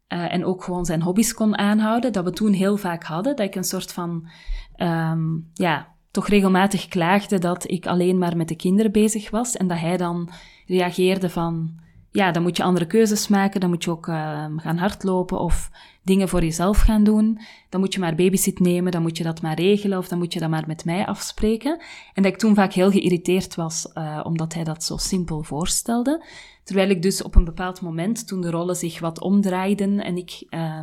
en 0.09 0.45
ook 0.45 0.65
gewoon 0.65 0.85
zijn 0.85 1.03
hobby's 1.03 1.35
kon 1.35 1.59
aanhouden, 1.59 2.13
dat 2.13 2.25
we 2.25 2.31
toen 2.31 2.53
heel 2.53 2.77
vaak 2.77 3.05
hadden, 3.05 3.37
dat 3.37 3.47
ik 3.47 3.55
een 3.55 3.65
soort 3.65 3.93
van, 3.93 4.29
um, 4.77 5.51
ja, 5.55 5.95
toch 6.11 6.29
regelmatig 6.29 6.89
klaagde 6.89 7.39
dat 7.39 7.71
ik 7.71 7.87
alleen 7.87 8.19
maar 8.19 8.37
met 8.37 8.49
de 8.49 8.57
kinderen 8.57 8.93
bezig 8.93 9.31
was 9.31 9.57
en 9.57 9.67
dat 9.67 9.79
hij 9.79 9.97
dan 9.97 10.31
reageerde 10.67 11.31
van, 11.31 11.81
ja, 12.11 12.33
dan 12.33 12.43
moet 12.43 12.57
je 12.57 12.63
andere 12.63 12.87
keuzes 12.87 13.29
maken, 13.29 13.61
dan 13.61 13.71
moet 13.71 13.85
je 13.85 13.91
ook 13.91 14.07
gaan 14.07 14.77
hardlopen 14.77 15.41
of 15.41 15.71
dingen 16.03 16.29
voor 16.29 16.43
jezelf 16.43 16.79
gaan 16.79 17.05
doen. 17.05 17.39
Dan 17.69 17.81
moet 17.81 17.95
je 17.95 18.01
maar 18.01 18.15
babysit 18.15 18.61
nemen, 18.61 18.93
dan 18.93 19.03
moet 19.03 19.17
je 19.17 19.25
dat 19.25 19.43
maar 19.43 19.57
regelen 19.57 19.99
of 19.99 20.09
dan 20.09 20.19
moet 20.19 20.33
je 20.33 20.41
dat 20.41 20.51
maar 20.51 20.65
met 20.67 20.85
mij 20.85 21.07
afspreken. 21.07 21.81
En 22.15 22.23
dat 22.23 22.33
ik 22.33 22.39
toen 22.39 22.55
vaak 22.55 22.73
heel 22.73 22.91
geïrriteerd 22.91 23.55
was, 23.55 23.91
uh, 23.95 24.21
omdat 24.23 24.55
hij 24.55 24.65
dat 24.65 24.85
zo 24.85 24.97
simpel 24.97 25.43
voorstelde. 25.43 26.25
Terwijl 26.65 26.91
ik 26.91 27.03
dus 27.03 27.23
op 27.23 27.35
een 27.35 27.45
bepaald 27.45 27.81
moment, 27.81 28.27
toen 28.27 28.41
de 28.41 28.51
rollen 28.51 28.77
zich 28.77 29.01
wat 29.01 29.21
omdraaiden 29.21 30.05
en 30.05 30.17
ik 30.17 30.47
uh, 30.51 30.81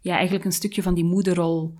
ja, 0.00 0.14
eigenlijk 0.14 0.44
een 0.44 0.52
stukje 0.52 0.82
van 0.82 0.94
die 0.94 1.04
moederrol 1.04 1.74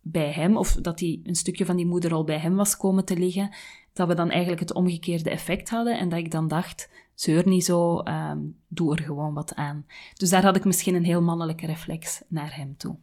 bij 0.00 0.32
hem, 0.32 0.56
of 0.56 0.72
dat 0.72 1.00
hij 1.00 1.20
een 1.24 1.34
stukje 1.34 1.64
van 1.64 1.76
die 1.76 1.86
moederrol 1.86 2.24
bij 2.24 2.38
hem 2.38 2.54
was 2.54 2.76
komen 2.76 3.04
te 3.04 3.16
liggen, 3.16 3.54
dat 3.92 4.08
we 4.08 4.14
dan 4.14 4.30
eigenlijk 4.30 4.60
het 4.60 4.72
omgekeerde 4.72 5.30
effect 5.30 5.70
hadden 5.70 5.98
en 5.98 6.08
dat 6.08 6.18
ik 6.18 6.30
dan 6.30 6.48
dacht, 6.48 6.90
zeur 7.14 7.48
niet 7.48 7.64
zo, 7.64 7.98
um, 7.98 8.56
doe 8.68 8.96
er 8.96 9.02
gewoon 9.02 9.34
wat 9.34 9.54
aan. 9.54 9.86
Dus 10.14 10.30
daar 10.30 10.42
had 10.42 10.56
ik 10.56 10.64
misschien 10.64 10.94
een 10.94 11.04
heel 11.04 11.22
mannelijke 11.22 11.66
reflex 11.66 12.22
naar 12.28 12.56
hem 12.56 12.76
toe. 12.76 12.96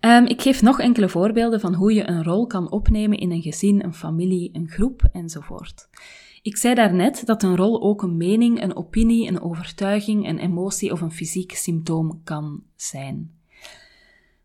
Um, 0.00 0.26
ik 0.26 0.42
geef 0.42 0.62
nog 0.62 0.80
enkele 0.80 1.08
voorbeelden 1.08 1.60
van 1.60 1.74
hoe 1.74 1.94
je 1.94 2.08
een 2.08 2.24
rol 2.24 2.46
kan 2.46 2.70
opnemen 2.70 3.18
in 3.18 3.30
een 3.30 3.42
gezin, 3.42 3.84
een 3.84 3.94
familie, 3.94 4.50
een 4.52 4.68
groep 4.68 5.08
enzovoort. 5.12 5.88
Ik 6.42 6.56
zei 6.56 6.74
daarnet 6.74 7.22
dat 7.26 7.42
een 7.42 7.56
rol 7.56 7.82
ook 7.82 8.02
een 8.02 8.16
mening, 8.16 8.62
een 8.62 8.76
opinie, 8.76 9.28
een 9.28 9.40
overtuiging, 9.40 10.28
een 10.28 10.38
emotie 10.38 10.92
of 10.92 11.00
een 11.00 11.12
fysiek 11.12 11.52
symptoom 11.52 12.20
kan 12.24 12.62
zijn. 12.76 13.37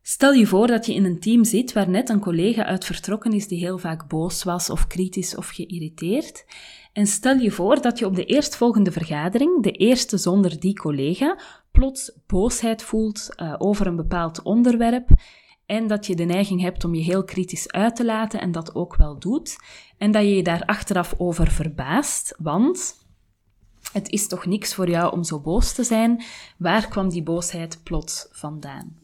Stel 0.05 0.31
je 0.31 0.47
voor 0.47 0.67
dat 0.67 0.85
je 0.85 0.93
in 0.93 1.05
een 1.05 1.19
team 1.19 1.43
zit 1.43 1.73
waar 1.73 1.89
net 1.89 2.09
een 2.09 2.19
collega 2.19 2.65
uit 2.65 2.85
vertrokken 2.85 3.33
is 3.33 3.47
die 3.47 3.59
heel 3.59 3.77
vaak 3.77 4.07
boos 4.07 4.43
was 4.43 4.69
of 4.69 4.87
kritisch 4.87 5.35
of 5.35 5.47
geïrriteerd. 5.47 6.45
En 6.93 7.07
stel 7.07 7.37
je 7.37 7.51
voor 7.51 7.81
dat 7.81 7.99
je 7.99 8.05
op 8.05 8.15
de 8.15 8.25
eerstvolgende 8.25 8.91
vergadering, 8.91 9.63
de 9.63 9.71
eerste 9.71 10.17
zonder 10.17 10.59
die 10.59 10.75
collega, 10.75 11.39
plots 11.71 12.11
boosheid 12.27 12.83
voelt 12.83 13.29
uh, 13.35 13.55
over 13.57 13.87
een 13.87 13.95
bepaald 13.95 14.41
onderwerp 14.41 15.09
en 15.65 15.87
dat 15.87 16.05
je 16.05 16.15
de 16.15 16.23
neiging 16.23 16.61
hebt 16.61 16.83
om 16.83 16.95
je 16.95 17.01
heel 17.01 17.23
kritisch 17.23 17.71
uit 17.71 17.95
te 17.95 18.05
laten 18.05 18.41
en 18.41 18.51
dat 18.51 18.75
ook 18.75 18.95
wel 18.95 19.19
doet. 19.19 19.55
En 19.97 20.11
dat 20.11 20.21
je 20.21 20.35
je 20.35 20.43
daar 20.43 20.65
achteraf 20.65 21.13
over 21.17 21.51
verbaast, 21.51 22.35
want 22.37 22.95
het 23.91 24.09
is 24.09 24.27
toch 24.27 24.45
niks 24.45 24.73
voor 24.73 24.89
jou 24.89 25.13
om 25.13 25.23
zo 25.23 25.39
boos 25.39 25.73
te 25.73 25.83
zijn. 25.83 26.23
Waar 26.57 26.87
kwam 26.87 27.09
die 27.09 27.23
boosheid 27.23 27.79
plots 27.83 28.27
vandaan? 28.31 29.02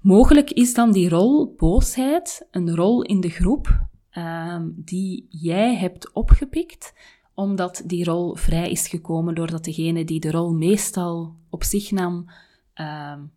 Mogelijk 0.00 0.50
is 0.50 0.74
dan 0.74 0.92
die 0.92 1.08
rol 1.08 1.54
boosheid 1.56 2.46
een 2.50 2.74
rol 2.74 3.02
in 3.02 3.20
de 3.20 3.28
groep 3.28 3.88
um, 4.16 4.72
die 4.76 5.26
jij 5.28 5.76
hebt 5.76 6.12
opgepikt, 6.12 6.94
omdat 7.34 7.82
die 7.86 8.04
rol 8.04 8.36
vrij 8.36 8.70
is 8.70 8.88
gekomen 8.88 9.34
doordat 9.34 9.64
degene 9.64 10.04
die 10.04 10.20
de 10.20 10.30
rol 10.30 10.52
meestal 10.52 11.34
op 11.50 11.64
zich 11.64 11.90
nam, 11.90 12.30
um, 12.74 13.32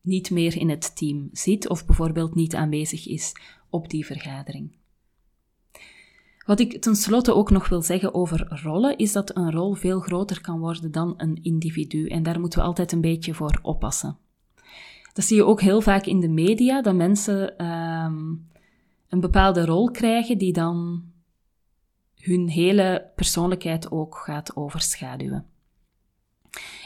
niet 0.00 0.30
meer 0.30 0.56
in 0.56 0.68
het 0.68 0.96
team 0.96 1.28
zit 1.32 1.68
of 1.68 1.86
bijvoorbeeld 1.86 2.34
niet 2.34 2.54
aanwezig 2.54 3.06
is 3.06 3.32
op 3.70 3.90
die 3.90 4.06
vergadering. 4.06 4.78
Wat 6.46 6.60
ik 6.60 6.80
tenslotte 6.80 7.34
ook 7.34 7.50
nog 7.50 7.68
wil 7.68 7.82
zeggen 7.82 8.14
over 8.14 8.60
rollen, 8.62 8.98
is 8.98 9.12
dat 9.12 9.36
een 9.36 9.50
rol 9.50 9.74
veel 9.74 10.00
groter 10.00 10.40
kan 10.40 10.58
worden 10.58 10.92
dan 10.92 11.14
een 11.16 11.38
individu. 11.42 12.08
En 12.08 12.22
daar 12.22 12.40
moeten 12.40 12.58
we 12.58 12.64
altijd 12.64 12.92
een 12.92 13.00
beetje 13.00 13.34
voor 13.34 13.58
oppassen. 13.62 14.18
Dat 15.20 15.28
zie 15.28 15.38
je 15.38 15.44
ook 15.44 15.60
heel 15.60 15.80
vaak 15.80 16.06
in 16.06 16.20
de 16.20 16.28
media, 16.28 16.82
dat 16.82 16.94
mensen 16.94 17.66
um, 17.66 18.48
een 19.08 19.20
bepaalde 19.20 19.64
rol 19.64 19.90
krijgen 19.90 20.38
die 20.38 20.52
dan 20.52 21.04
hun 22.14 22.48
hele 22.48 23.10
persoonlijkheid 23.14 23.90
ook 23.90 24.16
gaat 24.16 24.56
overschaduwen. 24.56 25.46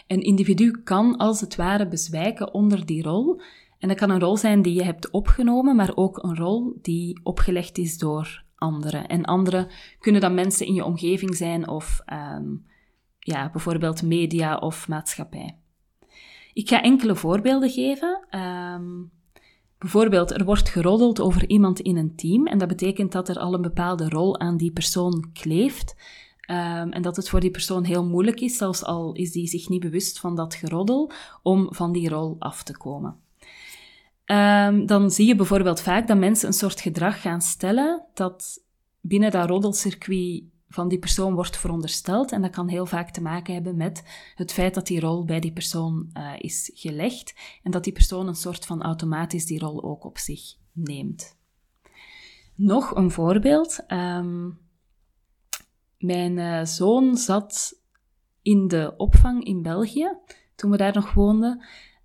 Een 0.06 0.20
individu 0.20 0.70
kan 0.70 1.16
als 1.16 1.40
het 1.40 1.56
ware 1.56 1.88
bezwijken 1.88 2.54
onder 2.54 2.86
die 2.86 3.02
rol. 3.02 3.40
En 3.78 3.88
dat 3.88 3.96
kan 3.96 4.10
een 4.10 4.20
rol 4.20 4.36
zijn 4.36 4.62
die 4.62 4.74
je 4.74 4.84
hebt 4.84 5.10
opgenomen, 5.10 5.76
maar 5.76 5.96
ook 5.96 6.22
een 6.22 6.36
rol 6.36 6.78
die 6.82 7.20
opgelegd 7.22 7.78
is 7.78 7.98
door 7.98 8.44
anderen. 8.54 9.06
En 9.06 9.24
anderen 9.24 9.68
kunnen 9.98 10.20
dan 10.20 10.34
mensen 10.34 10.66
in 10.66 10.74
je 10.74 10.84
omgeving 10.84 11.36
zijn 11.36 11.68
of 11.68 12.00
um, 12.12 12.66
ja, 13.18 13.50
bijvoorbeeld 13.50 14.02
media 14.02 14.56
of 14.56 14.88
maatschappij. 14.88 15.58
Ik 16.54 16.68
ga 16.68 16.82
enkele 16.82 17.16
voorbeelden 17.16 17.70
geven. 17.70 18.26
Um, 18.30 19.11
bijvoorbeeld, 19.78 20.30
er 20.30 20.44
wordt 20.44 20.68
geroddeld 20.68 21.20
over 21.20 21.49
iemand 21.49 21.80
in 21.80 21.96
een 21.96 22.16
team 22.16 22.46
en 22.46 22.58
dat 22.58 22.68
betekent 22.68 23.12
dat 23.12 23.28
er 23.28 23.38
al 23.38 23.54
een 23.54 23.62
bepaalde 23.62 24.08
rol 24.08 24.40
aan 24.40 24.56
die 24.56 24.73
persoon 24.73 25.30
kleeft. 25.32 25.94
Um, 26.50 26.92
en 26.92 27.02
dat 27.02 27.16
het 27.16 27.28
voor 27.28 27.40
die 27.40 27.50
persoon 27.50 27.84
heel 27.84 28.04
moeilijk 28.04 28.40
is, 28.40 28.56
zelfs 28.56 28.84
al 28.84 29.12
is 29.12 29.32
die 29.32 29.46
zich 29.46 29.68
niet 29.68 29.80
bewust 29.80 30.20
van 30.20 30.37
dat 30.37 30.54
geroddel, 30.54 31.11
om 31.42 31.66
van 31.70 31.92
die 31.92 32.08
rol 32.08 32.37
af 32.38 32.62
te 32.62 32.76
komen. 32.76 33.16
Um, 34.26 34.87
dan 34.87 35.11
zie 35.11 35.26
je 35.26 35.37
bijvoorbeeld 35.37 35.80
vaak 35.80 36.08
dat 36.08 36.18
mensen 36.18 36.46
een 36.46 36.54
soort 36.54 36.80
gedrag 36.80 37.20
gaan 37.20 37.40
stellen 37.40 38.04
dat 38.14 38.62
binnen 39.00 39.30
dat 39.30 39.49
roddelcircuit 39.49 40.42
van 40.74 40.88
die 40.88 40.98
persoon 40.98 41.34
wordt 41.34 41.56
verondersteld. 41.56 42.32
En 42.32 42.42
dat 42.42 42.50
kan 42.50 42.68
heel 42.68 42.86
vaak 42.86 43.10
te 43.10 43.22
maken 43.22 43.54
hebben 43.54 43.76
met 43.76 44.02
het 44.34 44.52
feit 44.52 44.74
dat 44.74 44.86
die 44.86 45.00
rol 45.00 45.24
bij 45.24 45.40
die 45.40 45.52
persoon 45.52 46.10
uh, 46.14 46.32
is 46.38 46.70
gelegd 46.74 47.34
en 47.62 47.70
dat 47.70 47.84
die 47.84 47.92
persoon 47.92 48.26
een 48.26 48.34
soort 48.34 48.66
van 48.66 48.82
automatisch 48.82 49.46
die 49.46 49.58
rol 49.58 49.84
ook 49.84 50.04
op 50.04 50.18
zich 50.18 50.54
neemt. 50.72 51.36
Nog 52.54 52.94
een 52.94 53.10
voorbeeld. 53.10 53.84
Um, 53.88 54.58
mijn 55.98 56.36
uh, 56.36 56.64
zoon 56.64 57.16
zat 57.16 57.80
in 58.42 58.68
de 58.68 58.94
opvang 58.96 59.44
in 59.44 59.62
België 59.62 60.16
toen 60.54 60.70
we 60.70 60.76
daar 60.76 60.94
nog 60.94 61.12
woonden. 61.12 61.58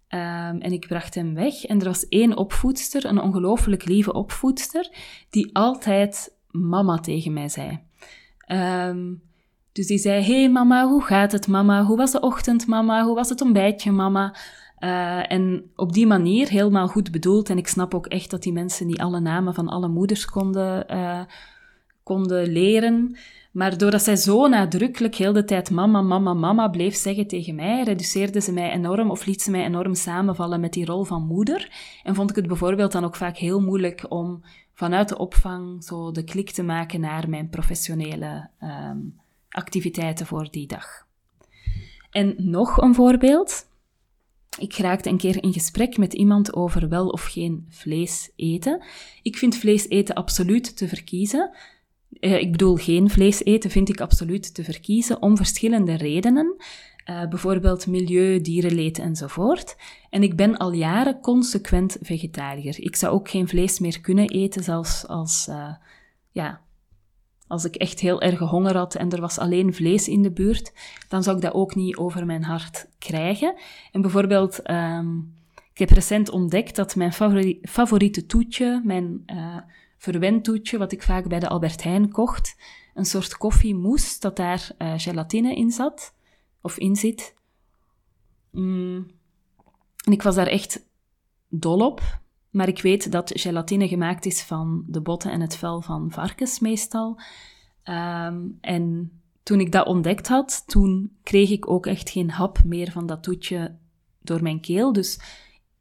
Um, 0.10 0.62
en 0.62 0.72
ik 0.72 0.88
bracht 0.88 1.16
hem 1.16 1.34
weg. 1.34 1.66
En 1.66 1.80
er 1.80 1.86
was 1.86 2.08
één 2.08 2.38
opvoedster, 2.38 3.06
een 3.06 3.22
ongelooflijk 3.22 3.86
lieve 3.86 4.14
opvoedster, 4.14 4.90
die 5.30 5.56
altijd 5.56 6.38
mama 6.48 7.00
tegen 7.00 7.34
mij 7.34 7.50
zei. 7.50 7.88
Um, 8.52 9.22
dus 9.72 9.88
die 9.88 9.98
zei: 9.98 10.24
Hey 10.24 10.50
mama, 10.50 10.88
hoe 10.88 11.04
gaat 11.04 11.32
het, 11.32 11.48
mama? 11.48 11.84
Hoe 11.84 11.98
was 11.98 12.12
de 12.12 12.20
ochtend, 12.20 12.68
mama? 12.68 13.04
Hoe 13.04 13.16
was 13.16 13.30
het 13.30 13.42
ontbijtje, 13.42 13.92
mama? 13.92 14.36
Uh, 14.80 15.32
en 15.32 15.72
op 15.76 15.94
die 15.94 16.08
manier, 16.08 16.50
helemaal 16.50 16.88
goed 16.88 17.12
bedoeld. 17.12 17.50
En 17.50 17.58
ik 17.58 17.68
snap 17.68 17.94
ook 17.94 18.08
echt 18.08 18.30
dat 18.30 18.44
die 18.44 18.54
mensen 18.54 18.88
niet 18.88 19.00
alle 19.00 19.20
namen 19.20 19.54
van 19.54 19.68
alle 19.68 19.88
moeders 19.88 20.26
konden, 20.26 20.86
uh, 20.92 21.22
konden 22.04 22.52
leren. 22.52 23.18
Maar 23.52 23.78
doordat 23.78 24.02
zij 24.02 24.16
zo 24.16 24.48
nadrukkelijk 24.48 25.16
heel 25.16 25.34
de 25.34 25.44
tijd 25.44 25.72
mama, 25.72 26.02
mama, 26.02 26.34
mama 26.34 26.68
bleef 26.68 26.96
zeggen 26.96 27.28
tegen 27.28 27.56
mij, 27.56 27.84
reduceerde 27.84 28.42
ze 28.42 28.52
mij 28.52 28.72
enorm 28.72 29.12
of 29.12 29.26
liet 29.26 29.42
ze 29.42 29.52
mij 29.52 29.66
enorm 29.66 29.94
samenvallen 29.94 30.60
met 30.60 30.74
die 30.74 30.86
rol 30.86 31.04
van 31.04 31.26
moeder. 31.26 31.72
En 32.04 32.16
vond 32.16 32.30
ik 32.30 32.36
het 32.36 32.48
bijvoorbeeld 32.48 32.92
dan 32.92 33.04
ook 33.04 33.16
vaak 33.16 33.38
heel 33.38 33.62
moeilijk 33.62 34.06
om 34.10 34.44
vanuit 34.80 35.10
de 35.10 35.18
opvang 35.18 35.84
zo 35.84 36.12
de 36.12 36.24
klik 36.24 36.52
te 36.52 36.64
maken 36.64 37.00
naar 37.00 37.30
mijn 37.30 37.50
professionele 37.50 38.50
um, 38.64 39.20
activiteiten 39.50 40.26
voor 40.26 40.48
die 40.52 40.68
dag. 40.68 41.08
En 42.12 42.36
nog 42.38 42.78
een 42.78 42.96
voorbeeld. 42.96 43.68
Ik 44.60 44.78
raakte 44.78 45.10
een 45.10 45.18
keer 45.18 45.44
in 45.44 45.54
gesprek 45.54 45.98
met 45.98 46.14
iemand 46.14 46.54
over 46.54 46.90
wel 46.90 47.08
of 47.08 47.24
geen 47.24 47.66
vlees 47.70 48.32
eten. 48.36 48.84
Ik 49.22 49.38
vind 49.38 49.56
vlees 49.56 49.90
eten 49.90 50.16
absoluut 50.16 50.78
te 50.78 50.88
verkiezen. 50.88 51.52
Uh, 52.20 52.40
ik 52.40 52.52
bedoel, 52.52 52.76
geen 52.76 53.10
vlees 53.10 53.44
eten 53.44 53.70
vind 53.70 53.90
ik 53.90 54.02
absoluut 54.02 54.54
te 54.54 54.64
verkiezen 54.64 55.22
om 55.22 55.38
verschillende 55.38 55.98
redenen. 55.98 56.56
Uh, 57.10 57.28
bijvoorbeeld 57.28 57.88
milieu, 57.88 58.42
dierenleed 58.42 59.00
enzovoort. 59.00 59.78
En 60.10 60.24
ik 60.24 60.36
ben 60.36 60.58
al 60.58 60.72
jaren 60.72 61.20
consequent 61.22 61.98
vegetariër. 62.02 62.80
Ik 62.80 62.96
zou 62.96 63.14
ook 63.14 63.30
geen 63.30 63.48
vlees 63.48 63.80
meer 63.80 64.02
kunnen 64.02 64.30
eten, 64.30 64.64
zelfs 64.64 65.08
als, 65.08 65.48
uh, 65.50 65.74
ja, 66.32 66.62
als 67.48 67.66
ik 67.66 67.76
echt 67.76 68.00
heel 68.00 68.22
erg 68.22 68.40
honger 68.40 68.78
had 68.78 68.96
en 68.96 69.12
er 69.12 69.22
was 69.22 69.38
alleen 69.38 69.74
vlees 69.74 70.08
in 70.08 70.22
de 70.22 70.32
buurt, 70.32 70.74
dan 71.08 71.24
zou 71.24 71.36
ik 71.36 71.42
dat 71.42 71.54
ook 71.54 71.76
niet 71.76 71.98
over 71.98 72.26
mijn 72.26 72.44
hart 72.44 72.88
krijgen. 72.98 73.56
En 73.92 74.02
bijvoorbeeld, 74.02 74.70
um, 74.70 75.34
ik 75.74 75.80
heb 75.80 75.90
recent 75.90 76.30
ontdekt 76.30 76.76
dat 76.76 76.96
mijn 76.96 77.14
favori 77.14 77.60
favoriete 77.62 78.26
toetje, 78.26 78.82
mijn 78.84 79.24
uh, 79.26 79.58
verwend 79.98 80.44
toetje, 80.44 80.78
wat 80.78 80.92
ik 80.92 81.04
vaak 81.04 81.28
bij 81.28 81.40
de 81.40 81.48
Albert 81.48 81.84
Heijn 81.84 82.12
kocht, 82.12 82.56
een 82.94 83.06
soort 83.06 83.38
koffiemousse, 83.38 84.20
dat 84.20 84.36
daar 84.36 84.72
gelatine 84.98 85.56
in 85.56 85.72
zat 85.72 86.18
of 86.62 86.78
in 86.78 86.96
zit. 86.96 87.36
Mm. 88.52 89.08
En 90.06 90.12
ik 90.12 90.22
was 90.22 90.36
daar 90.36 90.48
echt 90.48 90.86
dol 91.48 91.86
op. 91.86 92.20
Maar 92.50 92.68
ik 92.68 92.82
weet 92.82 93.12
dat 93.12 93.32
gelatine 93.34 93.88
gemaakt 93.88 94.26
is 94.26 94.42
van 94.42 94.84
de 94.88 95.02
botten 95.02 95.32
en 95.32 95.42
het 95.42 95.56
vel 95.56 95.82
van 95.82 96.12
varkens 96.12 96.60
meestal. 96.60 97.20
Um, 97.84 98.58
en 98.62 99.12
toen 99.44 99.60
ik 99.60 99.72
dat 99.72 99.88
ontdekt 99.88 100.28
had, 100.28 100.64
toen 100.68 101.18
kreeg 101.24 101.50
ik 101.50 101.70
ook 101.70 101.86
echt 101.86 102.10
geen 102.10 102.30
hap 102.30 102.64
meer 102.64 102.92
van 102.92 103.06
dat 103.06 103.24
toetje 103.24 103.78
door 104.22 104.42
mijn 104.42 104.62
keel. 104.62 104.94
Dus 104.94 105.20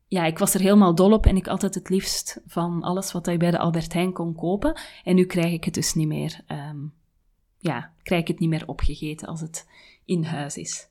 ja, 0.06 0.24
ik 0.24 0.38
was 0.38 0.54
er 0.54 0.60
helemaal 0.60 0.94
dol 0.94 1.12
op 1.12 1.26
en 1.26 1.36
ik 1.36 1.48
altijd 1.48 1.74
het 1.74 1.88
liefst 1.88 2.40
van 2.46 2.82
alles 2.82 3.12
wat 3.12 3.26
ik 3.26 3.38
bij 3.38 3.50
de 3.50 3.58
Albert 3.58 3.92
Heijn 3.92 4.12
kon 4.12 4.34
kopen. 4.34 4.80
En 5.04 5.14
nu 5.14 5.24
krijg 5.24 5.52
ik 5.52 5.64
het 5.64 5.74
dus 5.74 5.94
niet 5.94 6.08
meer, 6.08 6.40
um, 6.48 6.92
ja, 7.58 7.92
krijg 8.02 8.20
ik 8.20 8.28
het 8.28 8.38
niet 8.38 8.48
meer 8.48 8.66
opgegeten 8.66 9.28
als 9.28 9.40
het 9.40 9.66
in 10.08 10.24
huis 10.24 10.56
is. 10.56 10.88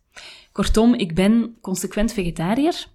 Kortom, 0.51 0.93
ik 0.93 1.15
ben 1.15 1.57
consequent 1.61 2.13
vegetariër, 2.13 2.87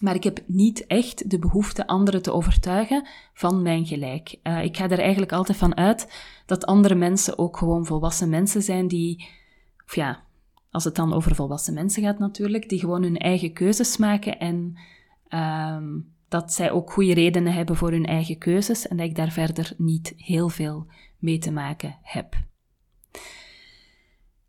maar 0.00 0.14
ik 0.14 0.24
heb 0.24 0.42
niet 0.46 0.86
echt 0.86 1.30
de 1.30 1.38
behoefte 1.38 1.86
anderen 1.86 2.22
te 2.22 2.32
overtuigen 2.32 3.06
van 3.34 3.62
mijn 3.62 3.86
gelijk. 3.86 4.36
Uh, 4.42 4.64
ik 4.64 4.76
ga 4.76 4.88
er 4.88 4.98
eigenlijk 4.98 5.32
altijd 5.32 5.58
van 5.58 5.76
uit 5.76 6.12
dat 6.46 6.66
andere 6.66 6.94
mensen 6.94 7.38
ook 7.38 7.56
gewoon 7.56 7.86
volwassen 7.86 8.28
mensen 8.28 8.62
zijn 8.62 8.88
die, 8.88 9.26
of 9.86 9.94
ja, 9.94 10.22
als 10.70 10.84
het 10.84 10.94
dan 10.94 11.12
over 11.12 11.34
volwassen 11.34 11.74
mensen 11.74 12.02
gaat 12.02 12.18
natuurlijk, 12.18 12.68
die 12.68 12.78
gewoon 12.78 13.02
hun 13.02 13.18
eigen 13.18 13.52
keuzes 13.52 13.96
maken 13.96 14.38
en 14.38 14.78
um, 15.28 16.12
dat 16.28 16.52
zij 16.52 16.70
ook 16.70 16.92
goede 16.92 17.14
redenen 17.14 17.52
hebben 17.52 17.76
voor 17.76 17.90
hun 17.90 18.06
eigen 18.06 18.38
keuzes 18.38 18.88
en 18.88 18.96
dat 18.96 19.06
ik 19.06 19.16
daar 19.16 19.30
verder 19.30 19.72
niet 19.76 20.12
heel 20.16 20.48
veel 20.48 20.86
mee 21.18 21.38
te 21.38 21.52
maken 21.52 21.98
heb. 22.02 22.34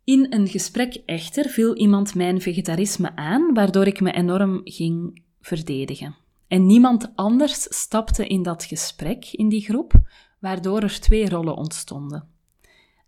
In 0.10 0.28
een 0.30 0.48
gesprek 0.48 1.02
echter 1.06 1.50
viel 1.50 1.76
iemand 1.76 2.16
mijn 2.16 2.42
vegetarisme 2.42 3.16
aan, 3.16 3.54
waardoor 3.54 3.88
ik 3.88 4.02
me 4.02 4.12
enorm 4.12 4.62
ging 4.64 5.24
verdedigen. 5.42 6.16
En 6.48 6.66
niemand 6.66 7.12
anders 7.16 7.62
stapte 7.62 8.28
in 8.28 8.44
dat 8.44 8.64
gesprek, 8.64 9.26
in 9.32 9.50
die 9.50 9.62
groep, 9.62 9.94
waardoor 10.40 10.82
er 10.82 11.00
twee 11.00 11.30
rollen 11.30 11.56
ontstonden. 11.56 12.28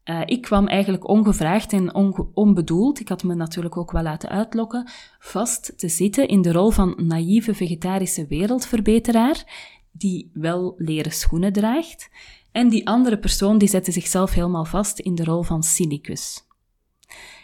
Uh, 0.05 0.21
ik 0.25 0.41
kwam 0.41 0.67
eigenlijk 0.67 1.07
ongevraagd 1.07 1.73
en 1.73 1.95
onbedoeld, 2.33 2.99
ik 2.99 3.09
had 3.09 3.23
me 3.23 3.35
natuurlijk 3.35 3.77
ook 3.77 3.91
wel 3.91 4.03
laten 4.03 4.29
uitlokken, 4.29 4.89
vast 5.19 5.73
te 5.77 5.89
zitten 5.89 6.27
in 6.27 6.41
de 6.41 6.51
rol 6.51 6.69
van 6.69 6.93
naïeve 6.97 7.53
vegetarische 7.53 8.27
wereldverbeteraar, 8.27 9.43
die 9.91 10.31
wel 10.33 10.73
leren 10.77 11.11
schoenen 11.11 11.53
draagt, 11.53 12.09
en 12.51 12.69
die 12.69 12.87
andere 12.87 13.19
persoon 13.19 13.57
die 13.57 13.69
zette 13.69 13.91
zichzelf 13.91 14.33
helemaal 14.33 14.65
vast 14.65 14.99
in 14.99 15.15
de 15.15 15.23
rol 15.23 15.43
van 15.43 15.63
cynicus. 15.63 16.49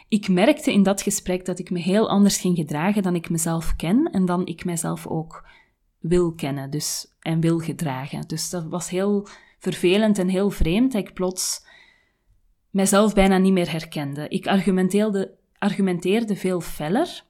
Ik 0.09 0.27
merkte 0.27 0.71
in 0.71 0.83
dat 0.83 1.01
gesprek 1.01 1.45
dat 1.45 1.59
ik 1.59 1.69
me 1.69 1.79
heel 1.79 2.09
anders 2.09 2.37
ging 2.37 2.57
gedragen 2.57 3.03
dan 3.03 3.15
ik 3.15 3.29
mezelf 3.29 3.75
ken 3.75 4.09
en 4.11 4.25
dan 4.25 4.45
ik 4.45 4.65
mezelf 4.65 5.07
ook 5.07 5.45
wil 5.99 6.33
kennen 6.33 6.69
dus, 6.69 7.13
en 7.19 7.39
wil 7.39 7.59
gedragen. 7.59 8.27
Dus 8.27 8.49
dat 8.49 8.65
was 8.65 8.89
heel 8.89 9.27
vervelend 9.59 10.17
en 10.17 10.27
heel 10.27 10.49
vreemd 10.49 10.91
dat 10.91 11.07
ik 11.07 11.13
plots 11.13 11.65
mezelf 12.69 13.13
bijna 13.13 13.37
niet 13.37 13.53
meer 13.53 13.71
herkende. 13.71 14.27
Ik 14.27 14.47
argumenteerde, 14.47 15.31
argumenteerde 15.57 16.35
veel 16.35 16.61
feller. 16.61 17.23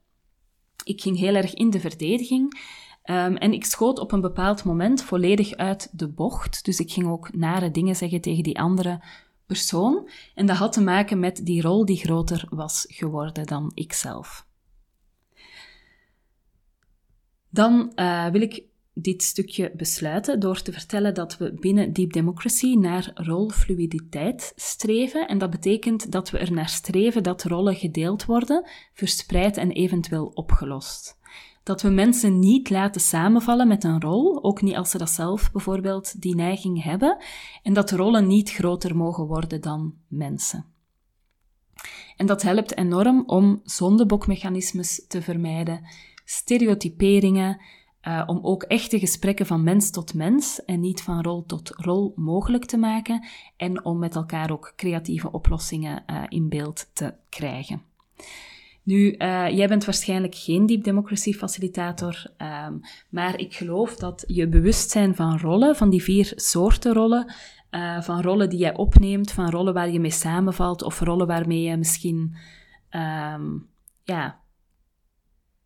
Ik 0.84 1.02
ging 1.02 1.18
heel 1.18 1.36
erg 1.36 1.54
in 1.54 1.70
de 1.70 1.80
verdediging. 1.80 2.60
Um, 3.04 3.36
en 3.38 3.54
ik 3.54 3.66
schoot 3.66 4.00
op 4.00 4.12
een 4.12 4.22
bepaald 4.22 4.64
moment 4.64 5.04
volledig 5.04 5.56
uit 5.56 5.90
de 5.92 6.08
bocht. 6.08 6.66
Dus 6.66 6.80
ik 6.80 6.92
ging 6.92 7.08
ook 7.08 7.34
nare 7.34 7.72
dingen 7.72 7.96
zeggen 7.96 8.22
tegen 8.22 8.44
die 8.44 8.60
andere 8.60 9.02
persoon. 9.48 10.10
En 10.36 10.46
dat 10.46 10.58
had 10.58 10.74
te 10.74 10.82
maken 10.82 11.20
met 11.20 11.46
die 11.46 11.62
rol 11.62 11.86
die 11.86 11.98
groter 11.98 12.46
was 12.50 12.86
geworden 12.88 13.46
dan 13.46 13.72
ikzelf. 13.74 14.46
Dan 17.50 17.92
uh, 17.96 18.28
wil 18.28 18.42
ik 18.42 18.64
dit 18.94 19.24
stukje 19.24 19.72
besluiten 19.76 20.40
door 20.40 20.62
te 20.62 20.72
vertellen 20.72 21.14
dat 21.14 21.38
we 21.38 21.54
binnen 21.54 21.94
Deep 21.94 22.14
Democracy 22.14 22.74
naar 22.74 23.12
rolfluiditeit 23.14 24.54
streven. 24.56 25.28
En 25.28 25.38
dat 25.38 25.50
betekent 25.50 26.12
dat 26.12 26.30
we 26.30 26.38
er 26.38 26.52
naar 26.52 26.70
streven 26.70 27.24
dat 27.24 27.44
rollen 27.44 27.76
gedeeld 27.76 28.26
worden, 28.26 28.70
verspreid 28.94 29.58
en 29.58 29.72
eventueel 29.72 30.26
opgelost. 30.26 31.17
Dat 31.68 31.82
we 31.82 31.90
mensen 31.90 32.40
niet 32.40 32.70
laten 32.70 33.02
samenvallen 33.02 33.68
met 33.68 33.84
een 33.84 34.02
rol, 34.02 34.44
ook 34.44 34.62
niet 34.62 34.76
als 34.76 34.90
ze 34.90 34.98
dat 34.98 35.10
zelf 35.10 35.52
bijvoorbeeld 35.52 36.22
die 36.22 36.36
neiging 36.36 36.84
hebben, 36.84 37.18
en 37.64 37.74
dat 37.74 37.92
rollen 37.92 38.28
niet 38.28 38.52
groter 38.52 38.96
mogen 38.96 39.26
worden 39.26 39.62
dan 39.62 39.94
mensen. 40.08 40.66
En 42.18 42.26
dat 42.26 42.42
helpt 42.42 42.78
enorm 42.78 43.24
om 43.26 43.62
zondebokmechanismes 43.64 45.06
te 45.08 45.22
vermijden, 45.22 45.88
stereotyperingen, 46.26 47.62
uh, 48.02 48.24
om 48.26 48.40
ook 48.42 48.64
echte 48.64 49.00
gesprekken 49.00 49.46
van 49.46 49.64
mens 49.64 49.90
tot 49.90 50.14
mens 50.14 50.66
en 50.66 50.80
niet 50.80 51.02
van 51.02 51.22
rol 51.22 51.46
tot 51.46 51.70
rol 51.70 52.14
mogelijk 52.16 52.66
te 52.66 52.78
maken 52.78 53.26
en 53.58 53.86
om 53.86 54.00
met 54.00 54.16
elkaar 54.16 54.52
ook 54.52 54.74
creatieve 54.76 55.32
oplossingen 55.32 56.04
uh, 56.08 56.24
in 56.28 56.50
beeld 56.50 56.90
te 56.94 57.14
krijgen. 57.30 57.82
Nu, 58.88 59.16
uh, 59.18 59.50
jij 59.50 59.68
bent 59.68 59.86
waarschijnlijk 59.86 60.36
geen 60.36 60.66
deep 60.66 60.84
democracy 60.84 61.34
facilitator, 61.34 62.26
um, 62.68 62.80
maar 63.10 63.40
ik 63.40 63.54
geloof 63.54 63.96
dat 63.96 64.24
je 64.28 64.48
bewustzijn 64.48 65.16
van 65.16 65.40
rollen, 65.40 65.76
van 65.76 65.90
die 65.90 66.04
vier 66.04 66.32
soorten 66.36 66.94
rollen, 66.94 67.34
uh, 67.72 68.02
van 68.02 68.22
rollen 68.22 68.50
die 68.50 68.60
jij 68.60 68.76
opneemt, 68.76 69.32
van 69.32 69.50
rollen 69.50 69.74
waar 69.74 69.92
je 69.92 70.00
mee 70.00 70.12
samenvalt 70.12 70.84
of 70.84 71.00
rollen 71.00 71.28
waarmee 71.28 71.62
je 71.62 71.78
misschien, 71.78 72.36
um, 72.92 73.68
ja, 74.04 74.40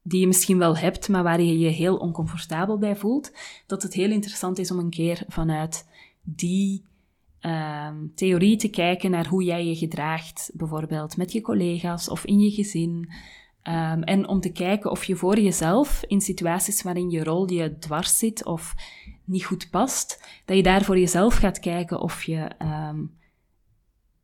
die 0.02 0.20
je 0.20 0.28
misschien 0.28 0.58
wel 0.58 0.78
hebt, 0.78 1.10
maar 1.10 1.24
waar 1.24 1.42
je 1.42 1.60
je 1.60 1.70
heel 1.70 1.98
oncomfortabel 1.98 2.78
bij 2.78 2.96
voelt, 2.96 3.32
dat 3.68 3.84
het 3.84 3.94
heel 3.94 4.12
interessant 4.12 4.60
is 4.60 4.72
om 4.72 4.80
een 4.80 4.90
keer 4.90 5.24
vanuit 5.28 5.88
die 6.24 6.84
ehm, 7.42 7.96
theorie 8.16 8.56
te 8.56 8.70
kijken 8.70 9.12
naar 9.12 9.28
hoe 9.28 9.44
jij 9.44 9.66
je 9.66 9.76
gedraagt, 9.76 10.52
bijvoorbeeld 10.54 11.18
met 11.18 11.32
je 11.32 11.42
collega's 11.42 12.10
of 12.10 12.26
in 12.26 12.40
je 12.40 12.52
gezin. 12.52 13.10
Ehm, 13.62 14.02
en 14.02 14.28
om 14.28 14.40
te 14.40 14.52
kijken 14.52 14.92
of 14.92 15.04
je 15.04 15.16
voor 15.16 15.40
jezelf 15.40 16.04
in 16.08 16.22
situaties 16.22 16.82
waarin 16.82 17.10
je 17.10 17.24
rol 17.24 17.52
je 17.52 17.78
dwars 17.78 18.18
zit 18.18 18.46
of 18.46 18.74
niet 19.24 19.46
goed 19.46 19.70
past, 19.70 20.24
dat 20.46 20.58
je 20.58 20.64
daar 20.64 20.84
voor 20.84 21.00
jezelf 21.00 21.36
gaat 21.36 21.60
kijken 21.60 22.00
of 22.00 22.24
je 22.24 22.50
ehm, 22.58 23.00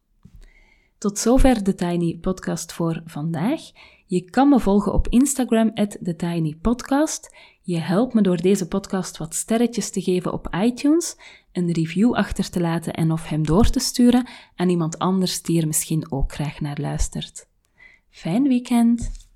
Tot 0.97 1.19
zover 1.19 1.63
de 1.63 1.75
Tiny 1.75 2.17
Podcast 2.21 2.73
voor 2.73 3.01
vandaag. 3.05 3.61
Je 4.05 4.21
kan 4.21 4.49
me 4.49 4.59
volgen 4.59 4.93
op 4.93 5.07
Instagram, 5.07 5.73
TheTinyPodcast. 5.73 7.35
Je 7.61 7.77
helpt 7.77 8.13
me 8.13 8.21
door 8.21 8.37
deze 8.37 8.67
podcast 8.67 9.17
wat 9.17 9.35
sterretjes 9.35 9.89
te 9.89 10.01
geven 10.01 10.33
op 10.33 10.55
iTunes, 10.61 11.15
een 11.51 11.71
review 11.71 12.13
achter 12.13 12.49
te 12.49 12.59
laten 12.59 12.93
en 12.93 13.11
of 13.11 13.27
hem 13.27 13.45
door 13.45 13.69
te 13.69 13.79
sturen 13.79 14.27
aan 14.55 14.69
iemand 14.69 14.99
anders 14.99 15.41
die 15.41 15.61
er 15.61 15.67
misschien 15.67 16.11
ook 16.11 16.33
graag 16.33 16.59
naar 16.59 16.77
luistert. 16.81 17.47
Fijn 18.09 18.47
weekend! 18.47 19.26